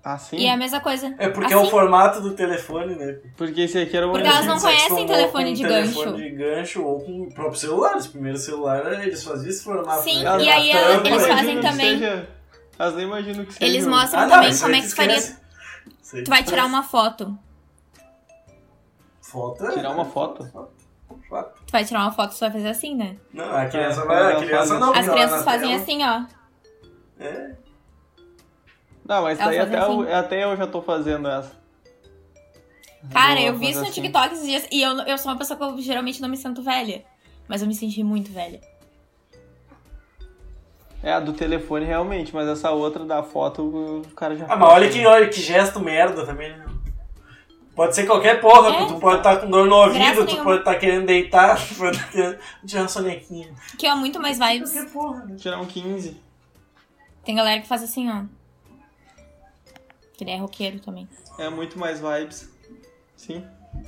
[0.09, 0.37] Ah, sim?
[0.37, 1.13] E é a mesma coisa.
[1.17, 1.65] É porque assim.
[1.65, 3.19] é o formato do telefone, né?
[3.35, 4.11] Porque esse aqui era o...
[4.11, 6.15] Porque elas não conhecem telefone com de telefone gancho.
[6.15, 7.97] de gancho ou com o próprio celular.
[7.97, 10.03] Os primeiros celulares, eles faziam esse formato.
[10.03, 10.41] Sim, né?
[10.41, 11.99] e aí tampa, eles fazem também.
[11.99, 12.29] Seja...
[12.79, 13.65] Elas nem imaginam que seja.
[13.65, 15.15] Eles mostram Ah, não, também isso como é que faria.
[15.19, 16.43] Tu vai esquece.
[16.45, 17.37] tirar uma foto.
[19.21, 19.65] Foto.
[19.65, 20.49] é- Tirar uma foto?
[21.27, 21.51] Foto.
[21.65, 23.17] Tu vai tirar uma foto, tu vai fazer assim, né?
[23.33, 24.33] Não, a criança É, vai.
[24.33, 24.89] A criança faz não.
[24.93, 26.23] As porque ela crianças fazem tela- assim, ó.
[27.19, 27.66] É.
[29.07, 30.01] Não, mas daí até, assim.
[30.01, 31.51] eu, até eu já tô fazendo essa.
[33.11, 34.01] Cara, Vou eu vi isso fazer no assim.
[34.01, 36.61] TikTok esses dias e eu, eu sou uma pessoa que eu geralmente não me sinto
[36.61, 37.05] velha.
[37.47, 38.59] Mas eu me senti muito velha.
[41.01, 44.69] É, a do telefone realmente, mas essa outra da foto o cara já Ah, mas
[44.69, 46.65] olha que, olha que gesto merda também, né?
[47.75, 48.85] Pode ser qualquer porra, É.
[48.87, 50.43] tu pode estar com dor no ouvido, Graça tu nenhuma.
[50.43, 53.53] pode estar querendo deitar, tu pode estar querendo tirar uma sonequinha.
[53.77, 54.71] Que é muito mais vibes.
[54.73, 55.35] Qualquer porra, né?
[55.35, 56.19] Tirar um 15.
[57.23, 58.23] Tem galera que faz assim, ó.
[60.17, 61.07] Que ele é roqueiro também.
[61.37, 62.49] É muito mais vibes.
[63.15, 63.43] Sim.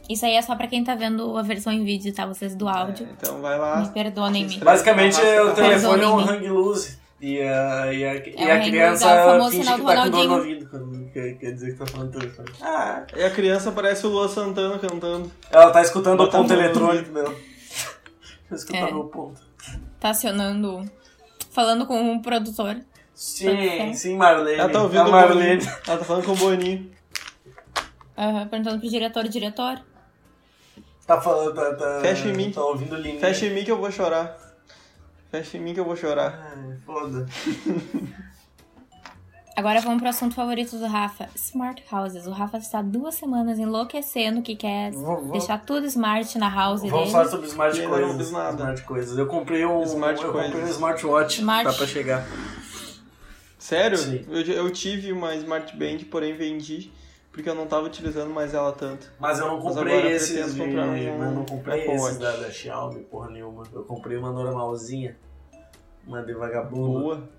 [0.07, 2.25] Isso aí é só pra quem tá vendo a versão em vídeo, tá?
[2.27, 3.07] Vocês do áudio.
[3.07, 3.81] É, então vai lá.
[3.81, 4.57] Me perdonem me.
[4.59, 6.45] Basicamente, Arrasta o pra telefone é um Perdoem-me.
[6.47, 6.99] hang loose.
[7.21, 9.83] E a, e a, e É um a criança é o famoso finge sinal que
[9.83, 12.49] do tá com dor no ouvido quando quer, quer dizer que tá falando telefone.
[12.61, 15.29] Ah, E a criança parece o Luan Santana cantando.
[15.51, 17.35] ela tá escutando Bota o ponto a eletrônico dela.
[18.49, 18.95] Tá escutando É.
[18.95, 19.41] o ponto.
[19.99, 20.83] Tá acionando.
[21.51, 22.77] Falando com um produtor.
[23.19, 24.57] Sim, sim, Marlene.
[24.59, 25.57] Ela tá ouvindo a Marlene.
[25.57, 25.77] Boninho.
[25.85, 26.89] Ela tá falando com o Boninho.
[28.17, 29.81] Aham, perguntando pro diretor, diretor.
[31.05, 32.49] Tá falando, tá, tá, Fecha em mim.
[32.49, 33.19] Tá ouvindo linha.
[33.19, 34.37] Fecha em mim que eu vou chorar.
[35.29, 36.53] Fecha em mim que eu vou chorar.
[36.55, 37.25] Ai, foda.
[39.53, 41.27] Agora vamos pro assunto favorito do Rafa.
[41.35, 42.25] Smart houses.
[42.25, 46.79] O Rafa está duas semanas enlouquecendo que quer Vou- vou- deixar tudo smart na house
[46.83, 47.11] Vamos dele.
[47.11, 48.15] falar sobre smart não coisas.
[48.17, 48.55] fiz nada.
[48.63, 49.17] Smart coisas.
[49.17, 51.39] Eu comprei um, Smart eu comprei um smartwatch.
[51.39, 51.65] Smart.
[51.69, 52.25] Tá pra chegar.
[53.69, 53.97] Sério?
[53.99, 54.25] Sim.
[54.29, 56.91] Eu, eu tive uma Smart Band, porém vendi.
[57.31, 59.13] Porque eu não tava utilizando mais ela tanto.
[59.19, 60.81] Mas eu não comprei esses pretendo de...
[60.81, 63.63] um Eu não comprei Apple esses da, da Xiaomi, porra nenhuma.
[63.71, 65.15] Eu comprei uma normalzinha.
[66.07, 66.99] Uma de vagabundo.
[66.99, 67.29] Boa.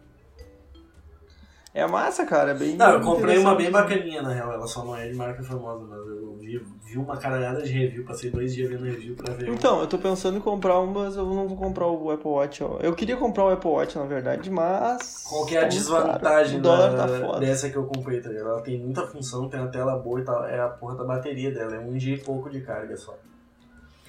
[1.73, 2.51] É massa, cara.
[2.51, 2.75] É bem.
[2.77, 4.53] Não, eu comprei uma bem bacaninha, na real.
[4.53, 8.05] Ela só não é de marca famosa, mas eu vi, vi uma caralhada de review.
[8.05, 9.49] Passei dois dias vendo review pra ver.
[9.49, 12.65] Então, eu tô pensando em comprar um, mas eu não vou comprar o Apple Watch.
[12.65, 12.79] ó.
[12.81, 15.23] Eu queria comprar o Apple Watch, na verdade, mas.
[15.29, 18.49] Qual que é a tá desvantagem da- tá dessa que eu comprei, tá ligado?
[18.49, 20.45] Ela tem muita função, tem a tela boa e tal.
[20.45, 23.15] É a porra da bateria dela, é um dia e pouco de carga só.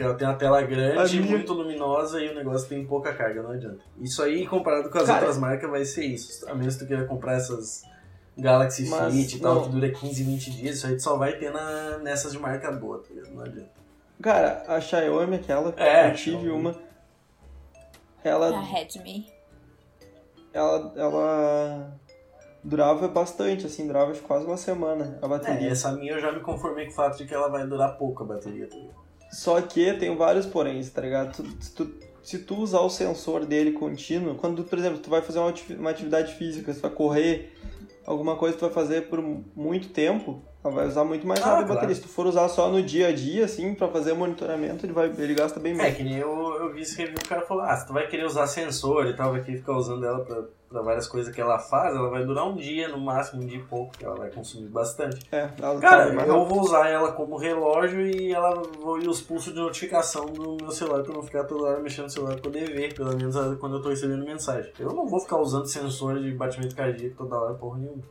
[0.02, 3.14] Porque ela tem uma tela grande, A minha- muito luminosa e o negócio tem pouca
[3.14, 3.80] carga, não adianta.
[4.00, 6.48] Isso aí, comparado com as Cara- outras marcas, vai ser isso.
[6.50, 7.84] A menos que tu queira comprar essas
[8.38, 9.64] Galaxy Mas, Fit e tal, não.
[9.66, 12.72] que dura 15, 20 dias, isso aí tu só vai ter na, nessas de marca
[12.72, 13.34] boa, tá ligado?
[13.34, 13.70] Não adianta.
[14.22, 16.50] Cara, a Xiaomi, aquela, É, eu tive Xiaomi.
[16.50, 16.76] uma.
[18.24, 19.28] Ela, A Redmi.
[20.54, 22.00] ela, ela
[22.64, 25.70] durava bastante, assim, durava quase uma semana a É, bateria.
[25.72, 28.24] essa minha eu já me conformei com o fato de que ela vai durar pouco
[28.24, 29.02] a bateria, tá ligado?
[29.32, 31.36] Só que tem vários poréns, tá ligado?
[31.36, 35.22] Tu- se, tu, se tu usar o sensor dele contínuo, quando, por exemplo, tu vai
[35.22, 37.54] fazer uma uma atividade física, tu vai correr,
[38.06, 39.22] alguma coisa que tu vai fazer por
[39.56, 41.74] muito tempo, ela vai usar muito mais Ah, rápido a claro.
[41.76, 41.96] bateria.
[41.96, 45.12] Se tu for usar só no dia a dia, assim, pra fazer monitoramento, ele, vai,
[45.18, 45.98] ele gasta bem É, menos.
[45.98, 48.26] que nem eu, eu vi esse review, o cara falou, ah, se tu vai querer
[48.26, 51.58] usar sensor e tal, vai querer ficar usando ela pra, pra várias coisas que ela
[51.58, 54.30] faz, ela vai durar um dia, no máximo, um dia e pouco, que ela vai
[54.30, 55.26] consumir bastante.
[55.32, 56.54] É, ela Cara, tá mais eu rápido.
[56.56, 60.72] vou usar ela como relógio e ela vou ir os pulsos de notificação do meu
[60.72, 63.56] celular pra não ficar toda hora mexendo no celular pra poder ver, pelo menos ah,
[63.60, 64.72] quando eu tô recebendo mensagem.
[64.80, 68.04] Eu não vou ficar usando sensor de batimento cardíaco toda hora, porra nenhuma.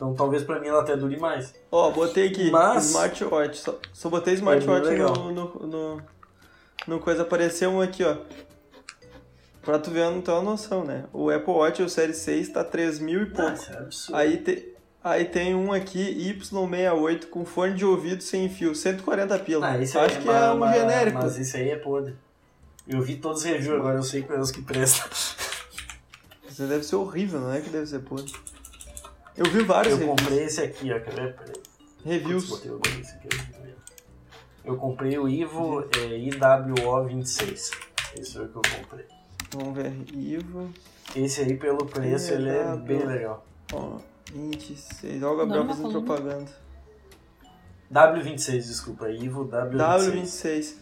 [0.00, 1.52] Então talvez pra mim ela até dure mais.
[1.70, 3.58] Ó, botei aqui, Mas- smartwatch.
[3.58, 5.14] Só, só botei smartwatch É bem legal.
[5.14, 6.02] no, no, no,
[6.86, 8.16] no coisa, apareceu um aqui, ó.
[9.60, 11.04] pra tu ver, não ter uma noção, né?
[11.12, 13.50] O Apple Watch, o Série 6, tá 3 mil e pouco.
[13.50, 14.16] Nossa, é absurdo.
[14.16, 14.74] Aí, te,
[15.04, 19.66] aí tem um aqui, Y68, com fone de ouvido sem fio, 140 pila.
[19.68, 21.18] Ah, esse Acho aí que é, é um genérico.
[21.18, 22.16] Mas esse aí é podre.
[22.88, 25.06] Eu vi todos os reviews agora, eu sei quais que prestam.
[26.48, 28.32] Isso deve ser horrível, não é que deve ser podre.
[29.40, 30.20] Eu vi vários Eu reviews.
[30.20, 31.00] comprei esse aqui, ó.
[31.00, 31.34] Quer ver?
[31.34, 31.52] Peraí.
[32.04, 32.44] reviews.
[32.44, 33.28] Putz, botei o nome desse aqui.
[34.62, 37.70] Eu comprei o Ivo é, IWO26.
[38.18, 39.06] Esse foi o que eu comprei.
[39.52, 40.68] Vamos ver, Ivo.
[41.16, 43.42] Esse aí, pelo preço, ele é bem legal.
[43.72, 43.96] Ó,
[44.30, 45.22] 26.
[45.22, 46.50] Olha o Gabriel Nome da fazendo propaganda.
[47.90, 49.10] W26, desculpa.
[49.10, 49.76] Ivo W26.
[50.12, 50.74] W26.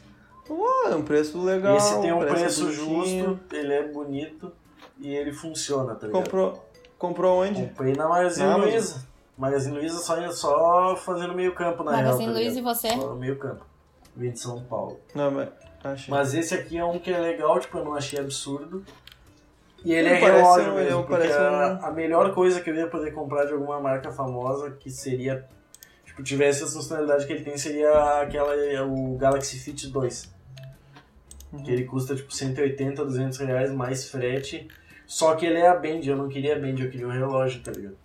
[0.50, 1.76] Ué, é um preço legal.
[1.76, 3.26] Esse tem um preço bonitinho.
[3.26, 4.52] justo, ele é bonito
[4.98, 6.24] e ele funciona, tá ligado?
[6.24, 6.67] Comprou,
[6.98, 7.62] comprou onde?
[7.66, 8.54] Comprei na Magazine.
[8.54, 9.06] Luiza.
[9.36, 12.74] Magazine Luiza só, só fazendo meio campo na Magazine real, tá Luiza e ligado?
[12.74, 12.88] você?
[12.90, 13.64] Só no meio campo.
[14.16, 14.98] Vim de São Paulo.
[15.14, 15.48] Não, mas
[15.84, 16.12] achei.
[16.12, 18.84] Mas esse aqui é um que é legal, tipo, eu não achei absurdo.
[19.84, 22.60] E ele Ele é relógio um- mesmo, ele porque parece a, um- a melhor coisa
[22.60, 25.46] que eu ia poder comprar de alguma marca famosa que seria,
[26.04, 28.52] tipo, tivesse essa funcionalidade que ele tem, seria aquela,
[28.88, 30.36] o Galaxy Fit 2.
[31.52, 31.62] Uhum.
[31.62, 34.66] Que ele custa, tipo, 180, 200 reais, mais frete.
[35.08, 37.62] Só que ele é a Band, eu não queria a Band, eu queria um relógio,
[37.62, 37.96] tá ligado?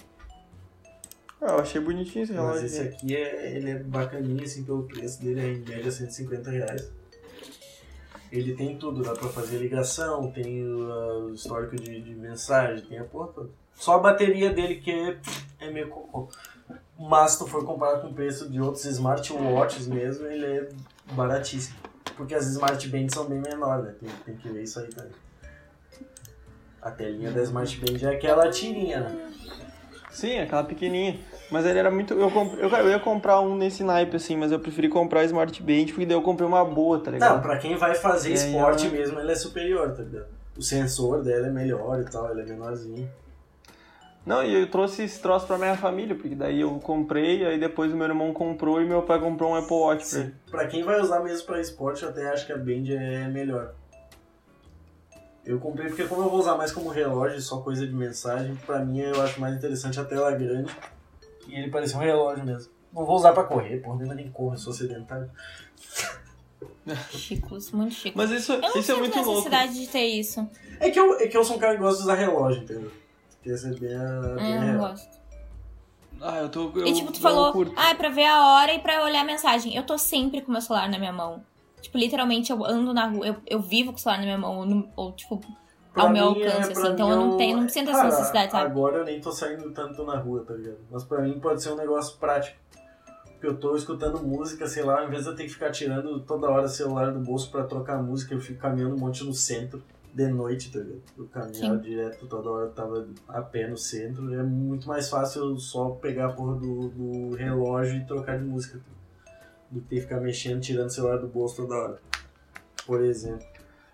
[1.41, 2.61] Ah, eu achei bonitinho esse relógio.
[2.61, 6.49] Mas esse aqui, é, ele é bacaninho, assim, pelo preço dele, é em média 150
[6.49, 6.89] reais.
[8.31, 12.97] Ele tem tudo, dá pra fazer ligação, tem o, o histórico de, de mensagem, tem
[12.97, 13.49] a porra toda.
[13.75, 15.19] Só a bateria dele que é,
[15.59, 16.29] é meio cocô.
[16.97, 20.69] Mas se tu for comparar com o preço de outros smartwatches mesmo, ele é
[21.11, 21.75] baratíssimo.
[22.15, 23.95] Porque as smart bands são bem menores, né?
[23.99, 25.11] Tem, tem que ver isso aí também.
[26.83, 29.31] A telinha da smart band é aquela tirinha, né?
[30.11, 31.17] Sim, aquela pequenininha.
[31.49, 32.13] Mas ele era muito.
[32.13, 32.53] Eu, comp...
[32.59, 35.85] eu, eu ia comprar um nesse naipe, assim, mas eu preferi comprar a Smart Band
[35.87, 37.35] porque daí eu comprei uma boa, tá ligado?
[37.35, 40.27] Não, pra quem vai fazer É, esporte ela- mesmo, ele é superior, tá ligado?
[40.57, 43.09] O sensor dela é melhor e tal, ele é menorzinho.
[44.25, 47.91] Não, e eu trouxe esse troço pra minha família, porque daí eu comprei, aí depois
[47.91, 50.33] o meu irmão comprou e meu pai comprou um Apple Watch pra ele.
[50.49, 53.73] Pra quem vai usar mesmo pra esporte, eu até acho que a Band é melhor.
[55.45, 58.79] Eu comprei porque como eu vou usar mais como relógio, só coisa de mensagem, pra
[58.79, 60.73] mim eu acho mais interessante a tela grande.
[61.47, 62.71] E ele parece um relógio mesmo.
[62.93, 65.29] Não vou usar pra correr, porra, eu nem corro, eu sou sedentário.
[67.11, 68.15] Chicos, muito chicos.
[68.15, 69.31] Mas isso, Eu não isso é muito louco.
[69.31, 70.47] necessidade de ter isso.
[70.79, 72.91] É que, eu, é que eu sou um cara que gosta de usar relógio, entendeu?
[73.31, 74.77] Porque essa é bem a, bem É, a eu real.
[74.89, 75.23] gosto.
[76.21, 76.71] Ah, eu tô.
[76.75, 77.73] Eu, E tipo, tu eu falou, curto.
[77.75, 79.75] ah, é pra ver a hora e pra olhar a mensagem.
[79.75, 81.43] Eu tô sempre com o meu celular na minha mão.
[81.83, 84.57] Tipo, literalmente, eu ando na rua, eu, eu vivo com o celular na minha mão,
[84.59, 85.39] ou, no- ou, tipo,
[85.93, 86.93] Pra ao meu é- alcance, pra assim.
[86.93, 88.65] Então eu é não um- tenho, não sinto essa necessidade, sabe?
[88.65, 90.77] Agora eu nem tô saindo tanto na rua, tá ligado?
[90.89, 92.57] Mas pra mim pode ser um negócio prático.
[93.33, 96.21] Porque eu tô escutando música, sei lá, ao invés de eu ter que ficar tirando
[96.21, 99.33] toda hora o celular do bolso pra trocar música, eu fico caminhando um monte no
[99.33, 101.01] centro, de noite, tá ligado?
[101.17, 101.81] Eu caminhava Sim.
[101.81, 104.33] direto toda hora, eu tava a pé no centro.
[104.33, 108.45] É muito mais fácil eu só pegar a porra do, do relógio e trocar de
[108.45, 108.79] música.
[109.73, 112.01] Do que ficar mexendo, tirando o celular do bolso toda hora.
[112.85, 113.45] Por exemplo.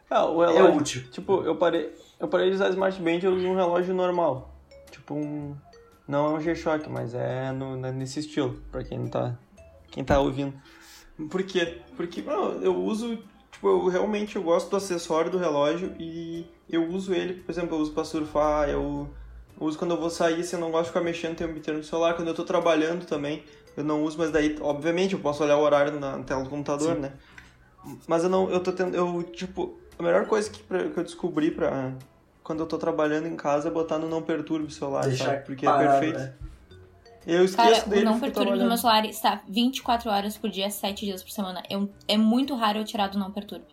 [0.10, 0.78] Ah, o É relógio.
[0.80, 1.04] útil.
[1.12, 4.54] Tipo, eu parei, eu parei de usar Smart Band eu uso um relógio normal.
[4.92, 5.56] Tipo um.
[6.08, 9.38] Não é um G-Shock, mas é no, nesse estilo, pra quem tá.
[9.92, 10.54] Quem tá ouvindo.
[11.30, 11.82] Por quê?
[11.96, 13.20] Porque não, eu uso.
[13.52, 17.76] Tipo, eu realmente eu gosto do acessório do relógio e eu uso ele, por exemplo,
[17.78, 19.10] eu uso pra surfar, eu
[19.60, 21.78] uso quando eu vou sair, assim, eu não gosto de ficar mexendo o tempo inteiro
[21.80, 23.44] no celular, quando eu tô trabalhando também,
[23.78, 26.96] eu não uso, mas daí, obviamente, eu posso olhar o horário na tela do computador,
[26.96, 27.02] Sim.
[27.02, 27.14] né?
[28.08, 31.04] Mas eu não, eu tô tendo, eu, tipo, a melhor coisa que, pra- que eu
[31.04, 31.94] descobri pra
[32.44, 35.46] quando eu tô trabalhando em casa é botar no não perturbe o celular, Deixar sabe?
[35.46, 36.20] Porque parado, é perfeito.
[36.20, 36.34] né?
[37.28, 38.68] Eu esqueço Cara, dele o não perturbe do trabalhando.
[38.70, 41.62] meu celular está 24 horas por dia, 7 dias por semana.
[41.70, 43.66] Eu, é muito raro eu tirar do não perturbe.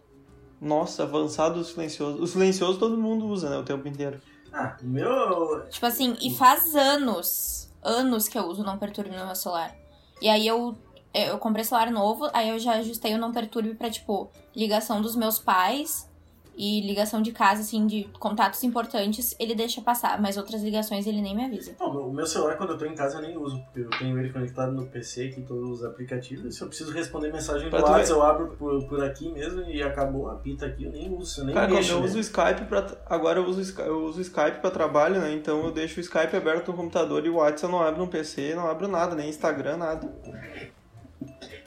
[0.60, 2.22] Nossa, avançado o silencioso.
[2.22, 4.20] O silencioso todo mundo usa, né, o tempo inteiro.
[4.52, 5.64] Ah, o meu.
[5.70, 9.74] Tipo assim, e faz anos, anos que eu uso o não perturbe no meu celular.
[10.20, 10.76] E aí eu,
[11.12, 15.14] eu comprei celular novo, aí eu já ajustei o não perturbe pra, tipo, ligação dos
[15.14, 16.08] meus pais
[16.58, 20.18] e ligação de casa, assim, de contatos importantes, ele deixa passar.
[20.20, 21.76] Mas outras ligações ele nem me avisa.
[21.78, 24.18] Não, o meu celular, quando eu tô em casa, eu nem uso, porque eu tenho
[24.18, 26.46] ele conectado no PC, aqui todos os aplicativos.
[26.46, 29.30] E se eu preciso responder mensagem no Pra tu WhatsApp, eu abro por, por aqui
[29.30, 31.92] mesmo e acabou, apita aqui, eu nem uso, eu nem Cara, mexo.
[31.92, 32.06] eu né?
[32.06, 32.86] uso o Skype pra.
[33.04, 35.34] Agora eu uso, eu uso o Skype pra trabalho, né?
[35.34, 38.08] Então eu deixo o Skype aberto no computador e o WhatsApp eu não abro no
[38.08, 40.10] PC, não abro nada, nem Instagram, nada.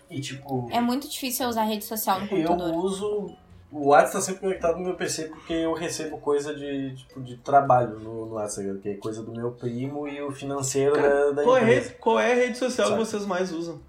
[0.10, 2.76] E tipo, É muito difícil eu usar rede social no eu computador.
[2.84, 3.36] uso.
[3.72, 7.38] O WhatsApp tá sempre conectado no meu PC porque eu recebo coisa de, tipo, de
[7.38, 11.44] trabalho no, no WhatsApp, que é coisa do meu primo e o financeiro da, da
[11.44, 11.82] Qual é, a empresa.
[11.90, 13.00] rede, qual é a rede social Sabe?
[13.00, 13.80] que vocês mais usam?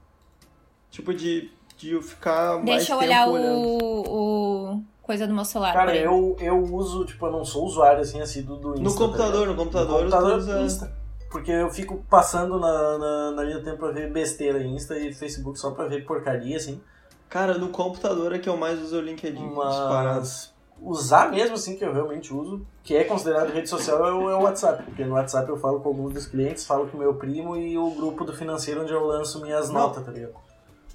[0.90, 3.34] Tipo, de, de eu ficar mais Deixa eu olhar o,
[4.74, 5.72] o coisa do meu celular.
[5.72, 8.82] Cara, eu, eu uso, tipo, eu não sou usuário assim, assíduo do Insta.
[8.82, 9.48] No tá computador, ligado?
[9.50, 11.00] no computador, No computador usa- Insta.
[11.30, 15.14] Porque eu fico passando na, na, na linha do tempo pra ver besteira Insta e
[15.14, 16.80] Facebook só pra ver porcaria, assim.
[17.30, 19.48] Cara, no computador é que eu mais uso o LinkedIn.
[19.48, 20.18] disparado.
[20.18, 20.52] Mas
[20.82, 24.34] usar mesmo assim, que eu realmente uso, que é considerado rede social, é o, é
[24.34, 24.82] o WhatsApp.
[24.82, 27.78] Porque no WhatsApp eu falo com alguns dos clientes, falo com o meu primo e
[27.78, 29.80] o grupo do financeiro onde eu lanço minhas Não.
[29.80, 30.34] notas, tá ligado?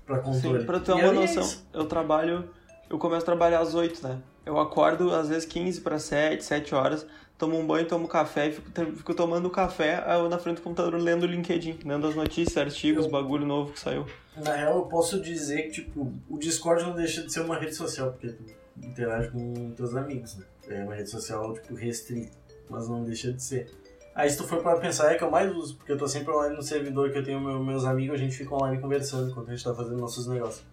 [0.05, 0.59] Pra controle.
[0.59, 1.65] Sim, pra ter uma é noção, isso.
[1.73, 2.49] eu trabalho.
[2.89, 4.19] Eu começo a trabalhar às 8, né?
[4.45, 7.05] Eu acordo às vezes 15 para 7, 7 horas,
[7.37, 10.99] tomo um banho, tomo café e fico, fico tomando café eu na frente do computador
[10.99, 14.05] lendo o LinkedIn, lendo as notícias, artigos, Eu- bagulho novo que saiu.
[14.37, 17.73] Na real, eu posso dizer que, tipo, o Discord não deixa de ser uma rede
[17.73, 18.43] social, porque tu
[18.85, 20.45] interage com teus amigos, né?
[20.67, 22.31] É uma rede social, tipo, restrita,
[22.69, 23.71] mas não deixa de ser.
[24.13, 26.31] Aí, se tu for pra pensar, é que eu mais uso, porque eu tô sempre
[26.33, 29.49] online no servidor que eu tenho meu- meus amigos, a gente fica online conversando enquanto
[29.49, 30.63] a gente tá fazendo nossos negócios.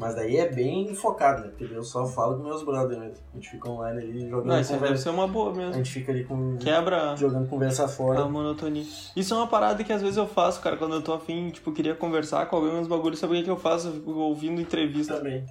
[0.00, 1.52] Mas daí é bem focado, né?
[1.58, 3.16] Porque eu só falo com meus brothers mesmo.
[3.32, 5.02] A gente fica online ali jogando Não, isso aí deve conversa.
[5.02, 5.74] ser uma boa A mesmo.
[5.74, 6.56] gente fica ali com...
[6.56, 8.22] Quebra jogando conversa fora.
[8.22, 8.82] a monotonia.
[9.14, 11.70] Isso é uma parada que às vezes eu faço, cara, quando eu tô afim, tipo,
[11.70, 13.88] queria conversar com alguém, uns bagulhos, sabe o que que eu faço?
[13.88, 15.18] Eu fico ouvindo entrevista.
[15.18, 15.44] Também.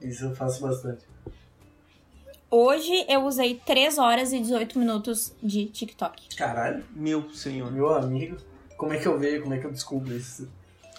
[0.00, 1.04] Isso eu faço bastante.
[2.48, 6.36] Hoje eu usei 3 horas e 18 minutos de TikTok.
[6.36, 7.72] Caralho, Meu senhor.
[7.72, 8.36] meu amigo.
[8.76, 9.42] Como é que eu vejo?
[9.42, 10.48] Como é que eu descubro isso?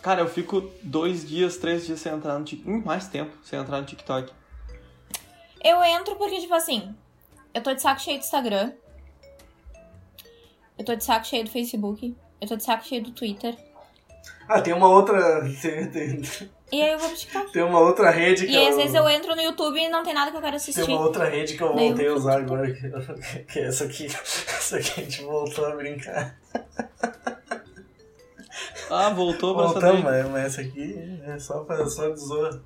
[0.06, 2.86] Cara, eu fico dois dias, três dias sem entrar no TikTok.
[2.86, 4.32] Mais tempo sem entrar no TikTok.
[5.64, 6.94] Eu entro porque, tipo assim,
[7.52, 8.72] eu tô de saco cheio do Instagram.
[10.78, 12.16] Eu tô de saco cheio do Facebook.
[12.40, 13.58] Eu tô de saco cheio do Twitter.
[14.48, 15.42] Ah, tem uma outra.
[15.60, 16.22] Tem, tem,
[16.72, 17.52] E aí eu vou pro TikTok.
[17.52, 18.70] tem uma outra rede que E eu.
[18.70, 20.84] às vezes eu entro no YouTube e não tem nada que eu quero Tem assistir.
[20.84, 23.86] uma outra rede que eu Daí eu voltei a usar agora, que, que é essa
[23.86, 24.06] aqui.
[24.16, 26.38] Essa aqui a gente voltou a brincar.
[28.90, 30.24] Ah, voltou pra essa Voltamos, daí.
[30.24, 32.62] mas, mas essa aqui é só, pra, só de zoa.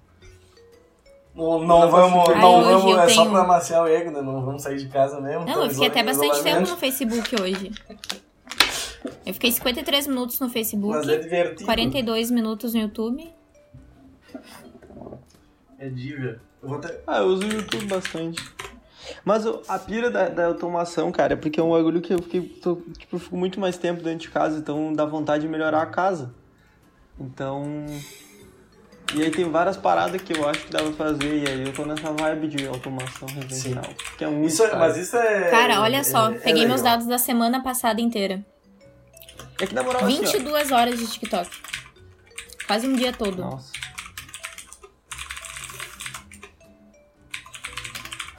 [1.36, 4.11] Não, não vamos, não Ai, hoje vamos, eu é só tenho- pra amaciar o ego,
[4.11, 4.22] né?
[4.22, 5.45] Não vamos sair de casa mesmo.
[5.45, 7.72] Não, eu fiquei até bastante tempo no Facebook hoje.
[9.26, 11.63] Eu fiquei 53 minutos no Facebook, Mas é divertido.
[11.65, 13.32] 42 minutos no YouTube.
[15.78, 16.41] É diver.
[16.61, 16.99] Eu vou até...
[17.07, 18.43] Ah, eu uso o YouTube bastante.
[19.26, 22.22] Mas o- a pira da, da automação, cara, é porque é um bagulho que eu
[22.22, 22.41] fiquei.
[22.41, 25.82] tô- tipo, eu fico muito mais tempo dentro de casa, então dá vontade de melhorar
[25.82, 26.34] a casa.
[27.20, 27.86] Então.
[29.16, 31.74] E aí tem várias paradas que eu acho que dá pra fazer, e aí eu
[31.74, 33.84] tô nessa vibe de automação residencial.
[34.18, 34.47] Que é muito.
[34.49, 35.49] Isso é, mas isso é.
[35.49, 36.93] Cara, olha só, é- é peguei meus legal.
[36.93, 38.45] dados da semana passada inteira.
[39.60, 40.32] É que na moral assim, ó.
[40.32, 41.49] 22 horas de TikTok.
[42.68, 43.38] Quase um dia todo.
[43.41, 43.72] Nossa.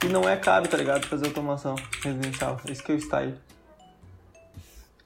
[0.03, 1.05] E não é caro, tá ligado?
[1.05, 2.59] Fazer automação residencial.
[2.67, 3.35] Esse que é o style.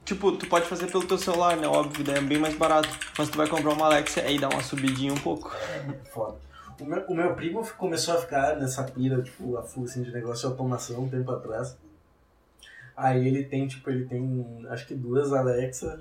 [0.06, 1.68] Tipo, tu pode fazer pelo teu celular, né?
[1.68, 2.90] Óbvio, daí é bem mais barato.
[3.18, 5.52] Mas tu vai comprar uma Alexa aí dá uma subidinha um pouco.
[6.14, 6.38] Foda.
[6.80, 10.12] O meu, o meu primo começou a ficar nessa pira, tipo, a full assim, de
[10.12, 11.78] negócio de automação um tempo atrás.
[12.96, 16.00] Aí ele tem, tipo, ele tem acho que duas Alexa.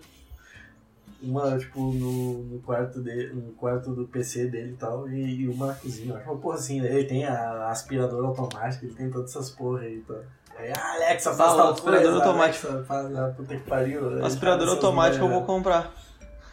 [1.25, 5.49] Uma, tipo, no, no quarto dele, no quarto do PC dele e tal, e, e
[5.49, 6.17] uma na cozinha.
[6.17, 6.89] Acho uma porra assim, né?
[6.93, 10.19] Ele tem a aspiradora automática, ele tem todas essas porra aí e tal.
[10.57, 12.67] Aí, ah, Alexa, faz Ah, o tal aspirador coisa, automático.
[12.69, 14.11] Alexa, faz puta que pariu.
[14.13, 15.93] Ele Aspirador automático eu vou comprar.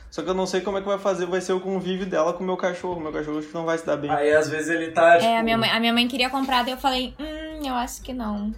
[0.09, 2.34] Só que eu não sei como é que vai fazer, vai ser o convívio dela
[2.34, 2.99] com o meu cachorro.
[2.99, 4.11] Meu cachorro acho que não vai se dar bem.
[4.11, 6.63] Aí às vezes ele tá, tipo, É, a minha, mãe, a minha mãe queria comprar,
[6.63, 8.53] daí eu falei, hum, eu acho que não.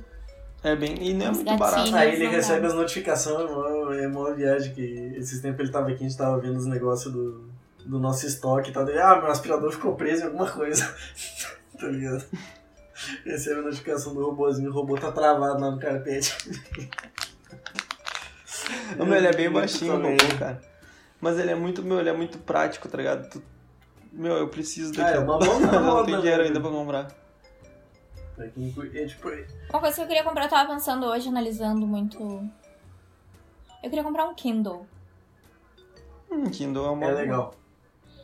[0.64, 0.96] É bem.
[1.02, 1.96] E não é Os muito barato.
[1.96, 3.50] Aí ele recebe as notificações,
[4.00, 6.66] é mó- é viagem que esses tempos ele tava aqui, a gente tava vendo os
[6.66, 7.50] negócios do,
[7.86, 8.84] do nosso estoque e tal.
[8.84, 10.96] Ah, meu aspirador ficou preso em alguma coisa.
[11.78, 12.24] tá ligado?
[13.26, 16.34] Recebe a notificação do robôzinho, o robô tá travado lá no carpete.
[18.98, 20.62] Não, meu, ele é bem baixinho, o robô, cara.
[21.20, 23.30] Mas ele é muito, meu, ele é muito prático, tá ligado?
[23.30, 23.44] Tu-
[24.12, 25.18] Meu, eu preciso Ah, daqui.
[25.18, 27.08] é uma mão na Mas eu não tenho dinheiro ainda pra comprar.
[28.36, 29.30] Pra quem curte- É tipo,
[29.70, 32.20] Uma coisa que eu queria comprar, eu tava pensando hoje, analisando muito.
[33.82, 34.86] Eu queria comprar um Kindle.
[36.32, 37.06] Hum, Kindle é uma.
[37.06, 37.54] é legal.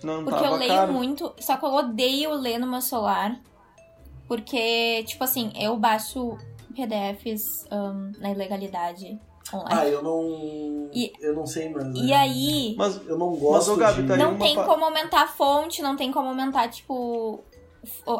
[0.04, 0.94] Não Porque tava eu leio caro.
[0.94, 3.38] muito, só que eu odeio ler no meu celular.
[4.28, 6.38] Porque, tipo assim, eu baixo
[6.74, 9.20] PDFs ahn, na ilegalidade
[9.52, 9.92] Ah, online.
[9.92, 10.90] eu não.
[10.94, 11.84] E- eu não sei, mas.
[11.96, 14.08] e é, aí, Mas Eu não Mas, gosto ô, Gabi, de.
[14.08, 17.44] tá não tem pa- como aumentar a fonte, não tem como aumentar, tipo,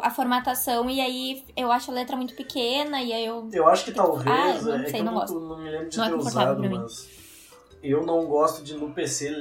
[0.02, 0.88] a formatação.
[0.88, 3.48] E aí eu acho a letra muito pequena, e aí eu.
[3.52, 4.26] Eu acho que talvez.
[4.26, 5.40] Ah, eu não é sei, que eu não gosto.
[5.40, 7.20] não me lembro de Não é ter confortável usado, mas.
[7.82, 9.34] Eu não gosto de no PC,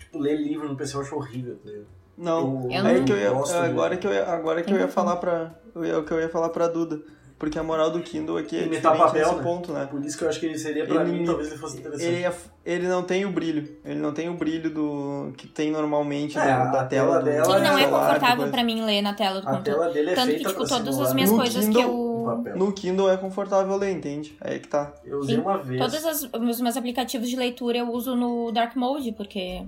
[0.00, 1.56] tipo, ler livro no PC eu acho horrível.
[1.64, 1.70] tá?
[2.16, 2.68] Não.
[2.70, 4.88] Eu é não que eu ia, gosto agora que eu ia, agora que eu ia
[4.88, 5.54] falar pra.
[5.74, 7.00] Eu ia, o que eu ia falar pra Duda.
[7.38, 9.42] Porque a moral do Kindle aqui é Imitar diferente papel, nesse né?
[9.42, 9.86] ponto, né?
[9.88, 12.04] Por isso que eu acho que ele seria pra Ele mim, talvez ele fosse interessante.
[12.08, 12.32] Ele, é,
[12.66, 13.76] ele não tem o brilho.
[13.84, 17.18] Ele não tem o brilho do que tem normalmente É, da, a da tela tela
[17.20, 19.80] do dela Sim, não é celular, confortável pra mim ler na tela do A computador.
[19.82, 22.56] tela dele é Tanto que, tipo, todas as minhas No coisas que Kindle, o eu.
[22.56, 24.36] No Kindle é confortável ler, entende?
[24.40, 24.92] Aí que tá.
[25.04, 25.42] Eu usei Sim.
[25.42, 25.80] uma vez.
[25.80, 29.62] Todos as- os meus aplicativos de leitura eu uso no Dark Mode, porque.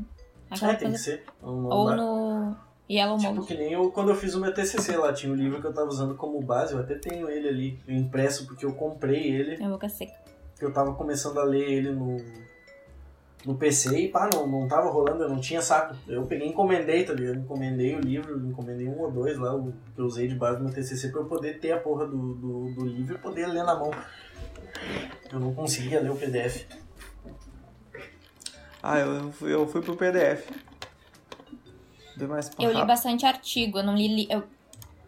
[0.60, 1.22] É, tem que ser.
[1.40, 2.56] Não- não
[2.98, 3.06] Dá.
[3.06, 5.36] no Yellow Tipo, que nem eu, quando eu fiz o meu TCC lá, tinha um
[5.36, 8.72] livro que eu tava usando como base, eu até tenho ele ali, impresso, porque eu
[8.74, 10.12] comprei ele, É boca seca.
[10.58, 12.16] que eu tava começando a ler ele no,
[13.46, 15.94] no PC e pá, não, não tava rolando, eu não tinha saco.
[16.08, 17.38] Eu peguei e encomendei, tá ligado?
[17.38, 20.64] Encomendei o livro, encomendei um ou dois lá, o que eu usei de base no
[20.64, 23.62] meu TCC, pra eu poder ter a porra do, do, do livro e poder ler
[23.64, 23.90] na mão.
[25.32, 26.64] Eu não conseguia ler o PDF.
[28.82, 30.48] Ah, eu, fui- eu fui pro PDF.
[32.20, 34.08] Bem mais Eu li bastante artigo, eu não li.
[34.08, 34.44] li- Eu,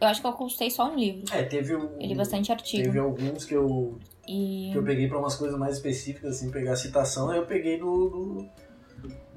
[0.01, 1.23] eu acho que eu consultei só um livro.
[1.33, 1.81] É, teve o...
[2.01, 2.83] Eu li bastante artigo.
[2.85, 4.71] Teve alguns que eu, E.
[4.73, 7.79] que eu peguei pra umas coisas mais específicas, assim, pegar a citação, aí eu peguei
[7.79, 8.49] do, do-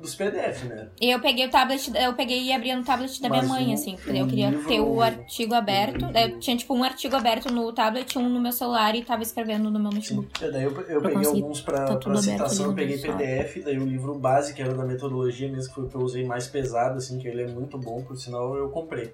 [0.06, 0.88] dos PDF, né?
[1.02, 3.72] E eu peguei o tablet, eu peguei e abri no tablet da minha Mas mãe,
[3.72, 6.12] o- assim, porque o eu queria livro- ter o artigo aberto.
[6.12, 9.24] Daí eu tinha, tipo, um artigo aberto no tablet um no meu celular e tava
[9.24, 10.30] escrevendo no meu notebook.
[10.44, 12.98] É, daí eu, eu Pra peguei alguns pra, tá pra citação, eu peguei.
[12.98, 16.02] PDF, daí o livro base, que era da metodologia mesmo, que foi o que eu
[16.02, 19.14] usei mais pesado, assim, que ele é muito bom, por sinal eu comprei.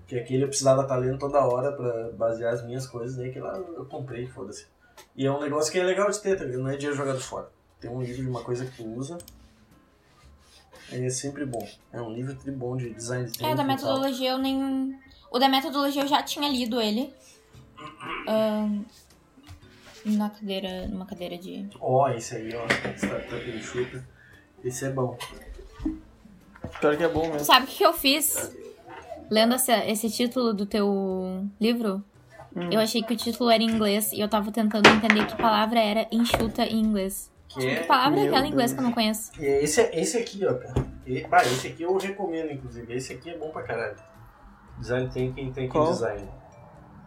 [0.00, 3.44] Porque aquele eu precisava estar lendo toda hora pra basear as minhas coisas, daí aquele
[3.44, 4.66] lá eu comprei, foda-se.
[5.16, 6.62] E é um negócio que é legal de ter, tá ligado?
[6.62, 7.48] Não é dinheiro jogado fora.
[7.80, 9.16] Tem um livro de uma coisa que tu usa,
[10.90, 11.66] aí é sempre bom.
[11.92, 14.98] É um livro tri bom de design de É, o da metodologia eu nem.
[15.30, 17.12] O da metodologia eu já tinha lido ele.
[20.04, 20.88] Na cadeira.
[20.88, 21.68] numa cadeira de.
[21.80, 22.66] Ó, esse aí, ó,
[22.96, 24.06] Startup Enxuta.
[24.64, 25.16] Esse é bom.
[26.80, 27.40] Pior que é bom mesmo.
[27.44, 28.54] Sabe o que que eu fiz?
[29.30, 32.04] Lendo esse, esse título do teu livro,
[32.54, 32.68] Hum.
[32.70, 35.80] eu achei que o título era em inglês e eu tava tentando entender que palavra
[35.80, 37.31] era enxuta em inglês.
[37.54, 39.30] Que Que é palavra é aquela em inglês que eu não conheço?
[39.40, 40.74] E esse, esse aqui, ó, cara.
[41.06, 42.92] E, bah, esse aqui eu recomendo, inclusive.
[42.94, 43.96] Esse aqui é bom pra caralho.
[44.78, 45.92] Design Thinking, Thinking Qual?
[45.92, 46.28] Design.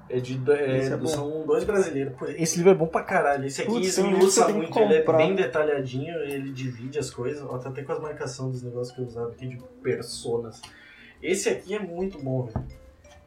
[0.08, 2.14] É de, do- é, é são dois brasileiros.
[2.38, 3.46] Esse livro é bom pra caralho.
[3.48, 4.78] Esse aqui Putz, que usa muito.
[4.78, 7.42] Ele é bem detalhadinho, ele divide as coisas.
[7.44, 10.62] Ó, tá até com as marcações dos negócios que eu usava aqui de personas.
[11.24, 12.66] Esse aqui é muito bom, velho.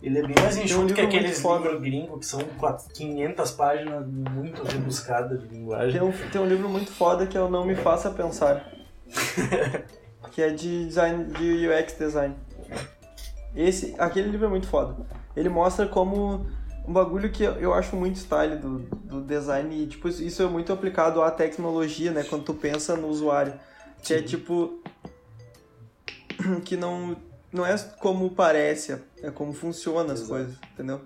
[0.01, 1.65] Ele é bem mais um enxuto que aqueles foda.
[1.65, 5.93] livros gringos que são 400, 500 páginas muito rebuscadas de linguagem.
[5.99, 8.65] Tem um, tem um livro muito foda que é o Não Me Faça Pensar.
[10.31, 12.37] que é de design de UX design.
[13.57, 14.95] Esse, aquele livro é muito foda.
[15.35, 16.47] Ele mostra como
[16.87, 20.73] um bagulho que eu- acho muito style do, do design e tipo isso é muito
[20.73, 23.55] aplicado à tecnologia, né, quando tu pensa no usuário.
[24.03, 24.81] Que é tipo
[26.65, 27.17] que não
[27.53, 30.31] não é como parece, é como funciona as Exato.
[30.31, 31.01] coisas, entendeu?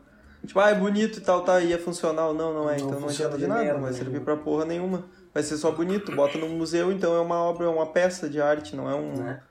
[0.47, 2.35] Tipo, ah, é bonito e tal, tá, e é funcional.
[2.35, 4.25] Não, não é, Não então não adianta de nada, não vai servir nenhuma.
[4.25, 5.05] pra porra nenhuma.
[5.33, 8.41] Vai ser só bonito, bota no museu, então é uma obra, é uma peça de
[8.41, 9.43] arte, não é um, Né?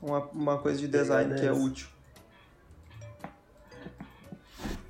[0.00, 1.88] uma, uma coisa de design que é é útil.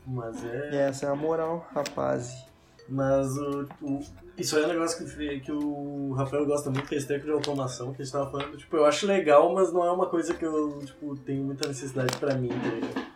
[0.07, 0.71] Mas é.
[0.73, 2.45] E essa é a moral, rapaz.
[2.89, 4.05] Mas o, o-
[4.37, 7.25] isso aí é um negócio que, que o Rafael gosta muito, que é esse tempo
[7.25, 8.57] de automação que a gente tava falando.
[8.57, 12.17] Tipo, eu acho legal, mas não é uma coisa que eu, tipo, tenho muita necessidade
[12.19, 13.07] pra mim, tá ligado?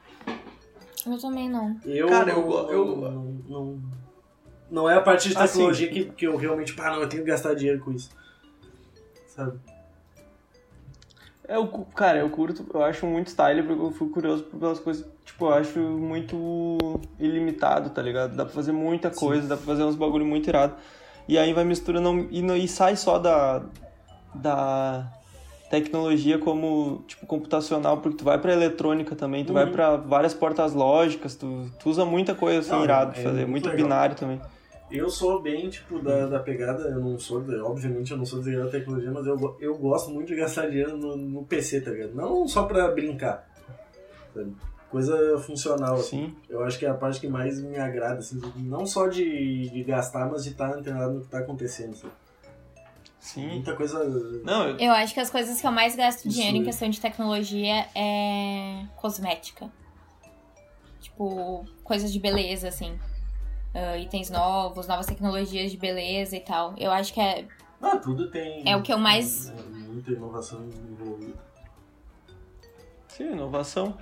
[1.07, 1.77] Eu também não.
[1.85, 3.83] Eu, Cara, eu não, eu- Não, não,
[4.71, 5.47] não é a parte de Assim.
[5.55, 8.11] tecnologia que, que eu realmente, pá, não, eu tenho que gastar dinheiro com isso.
[9.29, 9.59] Sabe?
[11.49, 11.67] É, eu,
[11.97, 15.53] cara, eu curto, eu acho muito style, porque eu fui curioso pelas coisas, tipo, eu
[15.55, 16.79] acho muito
[17.19, 18.37] ilimitado, tá ligado?
[18.37, 20.77] Dá pra fazer muita coisa, dá pra fazer uns bagulho muito irado.
[21.31, 23.63] E aí vai misturando, e, e sai só da,
[24.35, 25.09] da
[25.71, 29.55] tecnologia como, tipo, computacional, porque tu vai pra eletrônica também, tu Uhum.
[29.55, 33.47] vai pra várias portas lógicas, tu, tu usa muita coisa assim, Não, irado é fazer,
[33.47, 34.41] muito muito binário também.
[34.91, 38.65] Eu sou bem, tipo, da, da pegada, eu não sou, obviamente eu não sou desligado
[38.69, 42.13] da tecnologia, mas eu, eu gosto muito de gastar dinheiro no, no PC, tá ligado?
[42.13, 43.49] Não só pra brincar,
[44.35, 44.53] sabe?
[44.91, 46.27] Coisa funcional, assim.
[46.27, 46.37] Sim.
[46.49, 49.85] Eu acho que é a parte que mais me agrada, assim, não só de, de
[49.85, 52.13] gastar, mas de estar antenado no que tá acontecendo, sabe?
[53.21, 53.49] Sim.
[53.49, 54.03] Muita coisa...
[54.43, 56.67] Não, eu, Eu acho que as coisas que eu mais gasto Isso dinheiro em aí.
[56.67, 59.71] questão de tecnologia é cosmética.
[61.01, 62.99] Tipo, coisas de beleza, assim.
[63.75, 66.75] Ah, itens novos, novas tecnologias de beleza e tal.
[66.77, 67.47] Eu acho que é.
[67.81, 68.69] Ah, tudo tem...
[68.69, 69.55] É o que eu mais- é,
[69.93, 71.39] Muita inovação envolvida.
[73.17, 73.97] Sim, inovação.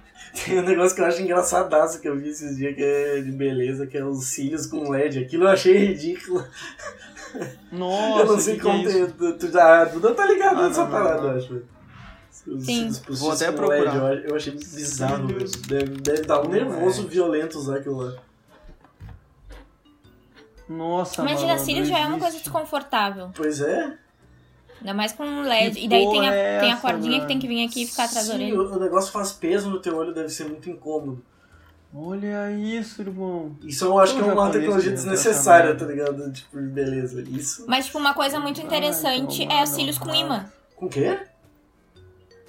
[0.45, 3.33] Tem um negócio que eu acho engraçadaço que eu vi esses dias que é de
[3.33, 5.21] beleza, que é os cílios com LED.
[5.25, 6.45] Aquilo eu achei ridículo.
[7.73, 8.93] Nossa, eu não sei que que é como isso?
[8.99, 9.07] tem.
[9.13, 11.31] Tu, tu já, tu não tá ligado Ah, nessa não, parada, não.
[11.33, 11.63] eu acho.
[12.47, 12.91] Os Sim.
[13.11, 14.03] Vou até procurar.
[14.03, 15.27] LED, eu, achei bizarro.
[15.69, 17.15] Deve, deve dar um nervoso LED.
[17.15, 18.15] violento usar aquilo lá.
[20.69, 23.31] Nossa, Imagina, malandro, cílios já é uma coisa desconfortável.
[23.35, 23.97] Pois é.
[24.81, 25.77] Ainda mais com um LED.
[25.77, 27.83] Que e daí tem a, é tem a essa, cordinha que tem que vir aqui
[27.83, 28.61] e ficar atrás da Sim, orelha.
[28.61, 31.23] o, o negócio faz peso no teu olho, deve ser muito incômodo.
[31.95, 33.57] Olha isso, irmão.
[33.63, 36.31] Isso eu acho Eu que é uma tecnologia essa desnecessária, tá ligado?
[36.33, 37.23] Tipo, beleza.
[37.23, 37.65] Isso.
[37.67, 40.45] Mas, tipo, uma coisa muito interessante então, é os cílios com imã.
[40.77, 41.19] Com o quê?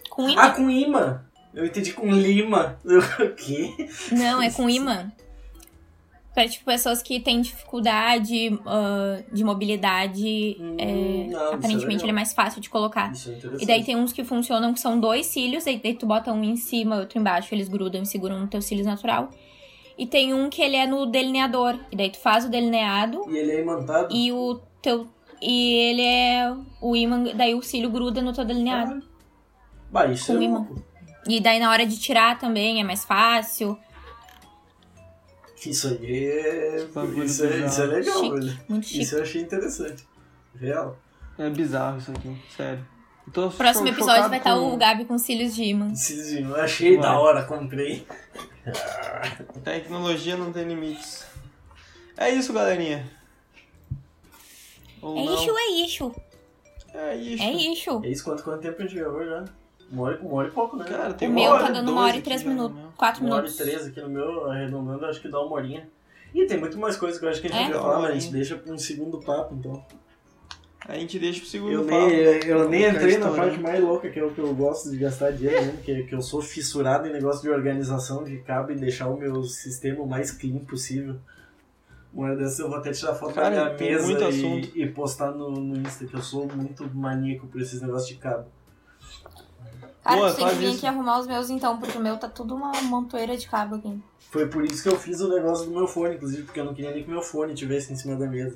[0.09, 0.41] Com imã.
[0.41, 1.23] Ah, com imã.
[1.53, 2.77] Eu entendi com lima.
[2.85, 3.73] O quê?
[4.11, 5.09] Não, é com imã.
[6.39, 12.11] Para, tipo, pessoas que têm dificuldade ah, de mobilidade, Hum, é, não, é aparentemente ele
[12.11, 13.11] é mais fácil de colocar.
[13.11, 13.37] Isso é.
[13.59, 16.55] E daí tem uns que funcionam que são dois cílios, daí tu bota um em
[16.55, 19.31] cima e outro embaixo, eles grudam e seguram no teu cílios natural.
[19.97, 23.37] E tem um que ele é no delineador, e daí tu faz o delineado E
[23.37, 24.15] ele é imantado?
[24.15, 25.09] e o teu
[25.41, 29.03] e ele é o imã, daí o cílio gruda no teu delineado.
[29.91, 30.67] Bah, isso Com é imã.
[31.27, 33.77] E daí na hora de tirar também é mais fácil.
[35.65, 36.87] Isso aí é.
[37.23, 38.59] Isso é, isso é legal, Chique, velho.
[38.69, 39.01] muito chique.
[39.01, 40.07] Isso eu achei interessante.
[40.55, 40.97] Real.
[41.37, 42.85] É bizarro isso aqui, sério.
[43.33, 45.93] Tô Próximo episódio vai estar com o Gabi com cílios de imã.
[45.93, 47.03] Sim, Eu achei Vai.
[47.03, 48.05] da hora, comprei.
[49.63, 51.25] Tecnologia não tem limites.
[52.17, 53.09] É isso, galerinha.
[55.01, 55.33] Ou É não.
[55.35, 56.15] isso, é isso.
[56.93, 57.43] É isso.
[57.43, 58.01] É isso.
[58.03, 59.45] É isso, quanto, quanto tempo a gente gravou já?
[59.91, 60.85] Uma hora, uma hora e pouco, né?
[60.85, 62.77] Cara, tem O uma meu hora tá dando uma doze hora e três minutos.
[62.77, 62.83] né?
[62.97, 63.65] Quatro uma hora e minutos.
[63.65, 65.89] treze aqui no meu, arredondando, acho que dá uma horinha.
[66.33, 67.65] E tem muito mais coisa que eu acho que a gente É?
[67.65, 69.83] podia falar, uma mas a gente deixa pra um segundo papo, então.
[70.87, 72.07] A gente deixa pro segundo Eu papo.
[72.07, 74.89] nem, eu nem Vamos entrei na parte mais louca, que é o que eu gosto
[74.91, 78.71] de gastar dinheiro mesmo, que, que eu sou fissurado em negócio de organização de cabo
[78.71, 81.15] e deixar o meu sistema o mais clean possível.
[82.13, 84.71] Uma dessas eu vou até tirar foto Cara, da minha mesa muito e, assunto.
[84.77, 88.45] e postar no, no Insta, que eu sou muito maníaco por esses negócios de cabo.
[90.03, 90.77] Cara, Boa, tu tem que faz vir isso.
[90.77, 93.99] aqui arrumar os meus então, porque o meu tá tudo uma montoeira de cabo aqui.
[94.31, 96.73] Foi por isso que eu fiz o negócio do meu fone, inclusive, porque eu não
[96.73, 98.55] queria nem que meu fone tivesse em cima da mesa.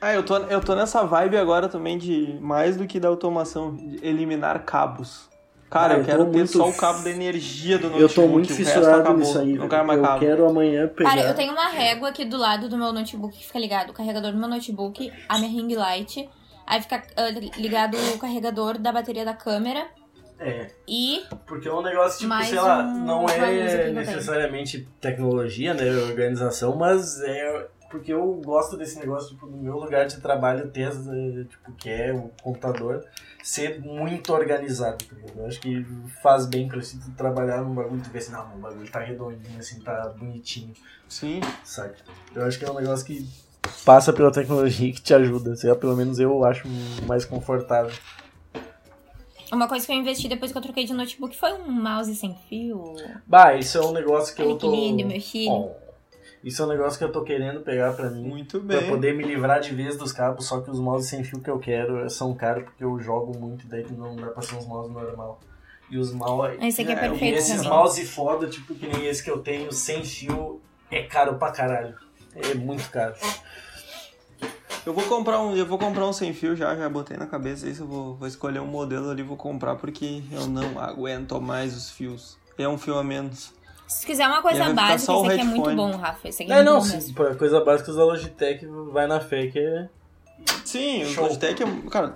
[0.00, 3.74] Ah, eu tô, eu tô nessa vibe agora também de mais do que da automação,
[3.74, 5.26] de eliminar cabos.
[5.70, 8.02] Cara, Ah, eu eu quero ter só o f- cabo da energia do notebook.
[8.02, 9.54] Eu tô muito resto fissurado nisso aí.
[9.54, 10.20] Não quero mais eu cabo.
[10.20, 11.10] quero amanhã pegar.
[11.10, 13.92] Cara, eu tenho uma régua aqui do lado do meu notebook que fica ligado o
[13.92, 16.28] carregador do meu notebook, a minha ring light,
[16.66, 19.86] aí fica ah, ligado o carregador da bateria da câmera
[20.38, 23.94] É, e porque é um negócio, tipo, Mais sei lá, um- não é eu tenho.
[23.94, 30.06] necessariamente tecnologia, né, organização, mas é porque eu gosto desse negócio, tipo, no meu lugar
[30.06, 33.02] de trabalho ter, eh, tipo, que é o computador,
[33.42, 35.38] ser muito organizado, tá ligado?
[35.40, 35.84] Eu acho que
[36.22, 39.00] faz bem pra se tu trabalhar num bagulho e ver assim, não, o bagulho tá
[39.00, 40.74] redondinho, assim, tá bonitinho,
[41.08, 41.40] Sim.
[41.64, 41.94] sabe?
[42.34, 43.26] Eu acho que é um negócio que
[43.84, 46.68] passa pela tecnologia e que te ajuda, sei lá, pelo menos eu acho
[47.06, 47.92] mais confortável.
[49.52, 52.34] Uma coisa que eu investi depois que eu troquei de notebook foi um mouse sem
[52.48, 52.94] fio.
[53.26, 54.70] Bah, isso é um negócio que Olha eu que tô...
[54.70, 55.50] lindo, meu filho.
[55.50, 55.76] Bom,
[56.44, 58.22] isso é um negócio que eu tô querendo pegar pra mim.
[58.22, 58.88] Muito Pra bem.
[58.88, 61.58] poder me livrar de vez dos cabos, só que os mouses sem fio que eu
[61.58, 64.92] quero são caros porque eu jogo muito e daí não dá pra ser uns mouse
[64.92, 65.40] normal.
[65.90, 66.56] E os mouse.
[66.60, 67.70] Esse aqui é, É, e E perfeito esses também.
[67.70, 71.94] mouse foda, tipo que nem esse que eu tenho, sem fio, é caro pra caralho.
[72.36, 73.14] É muito caro.
[74.86, 77.68] Eu vou comprar um, eu vou comprar um sem fio já, já botei na cabeça
[77.68, 81.76] isso, eu vou, vou escolher um modelo ali, vou comprar porque eu não aguento mais
[81.76, 82.38] os fios.
[82.56, 83.52] É um fio a menos.
[83.86, 86.28] Se quiser uma coisa básica, esse aqui é muito bom, Rafa.
[86.28, 87.14] Esse aqui é, É, muito não, bom sim, mesmo.
[87.14, 89.88] pra coisa básica da Logitech vai na fé que é.
[90.64, 91.24] Sim, Show.
[91.24, 91.66] o Logitech é.
[91.90, 92.14] Cara,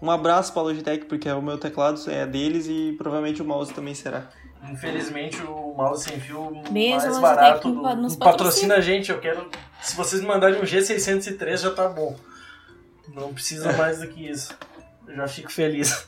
[0.00, 3.94] um abraço pra Logitech, porque o meu teclado é deles e provavelmente o mouse também
[3.94, 4.28] será.
[4.70, 8.24] Infelizmente o mouse sem fio Beijo, mais barato nos do, patrocina.
[8.24, 9.10] patrocina a gente.
[9.10, 9.48] Eu quero.
[9.80, 12.16] Se vocês me mandarem um G603 já tá bom.
[13.14, 14.54] Não precisa mais do que isso.
[15.06, 16.06] Eu já fico feliz.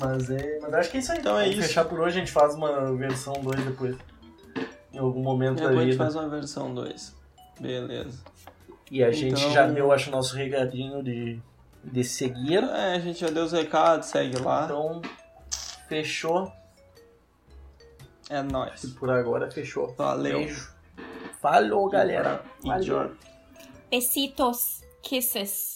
[0.00, 0.58] Mas é.
[0.60, 1.18] Mas acho que é isso aí.
[1.18, 1.68] Então é Vamos isso.
[1.68, 3.96] fechar por hoje, a gente faz uma versão 2 depois.
[4.92, 6.04] Em algum momento Depois da a gente vida.
[6.04, 7.14] faz uma versão 2.
[7.60, 8.18] Beleza.
[8.90, 11.40] E a gente Então- já deu, acho, o nosso regadinho de,
[11.84, 12.62] de seguir.
[12.62, 14.64] É, a gente já deu os recados, segue lá.
[14.64, 15.02] Então,
[15.88, 16.52] fechou.
[18.30, 18.84] É nóis.
[18.84, 19.94] E por agora fechou.
[19.94, 20.38] Valeu.
[20.38, 20.72] Beijo.
[21.40, 22.42] Falou, galera.
[22.64, 23.16] Valeu.
[23.90, 24.82] Besitos.
[25.02, 25.71] Kisses.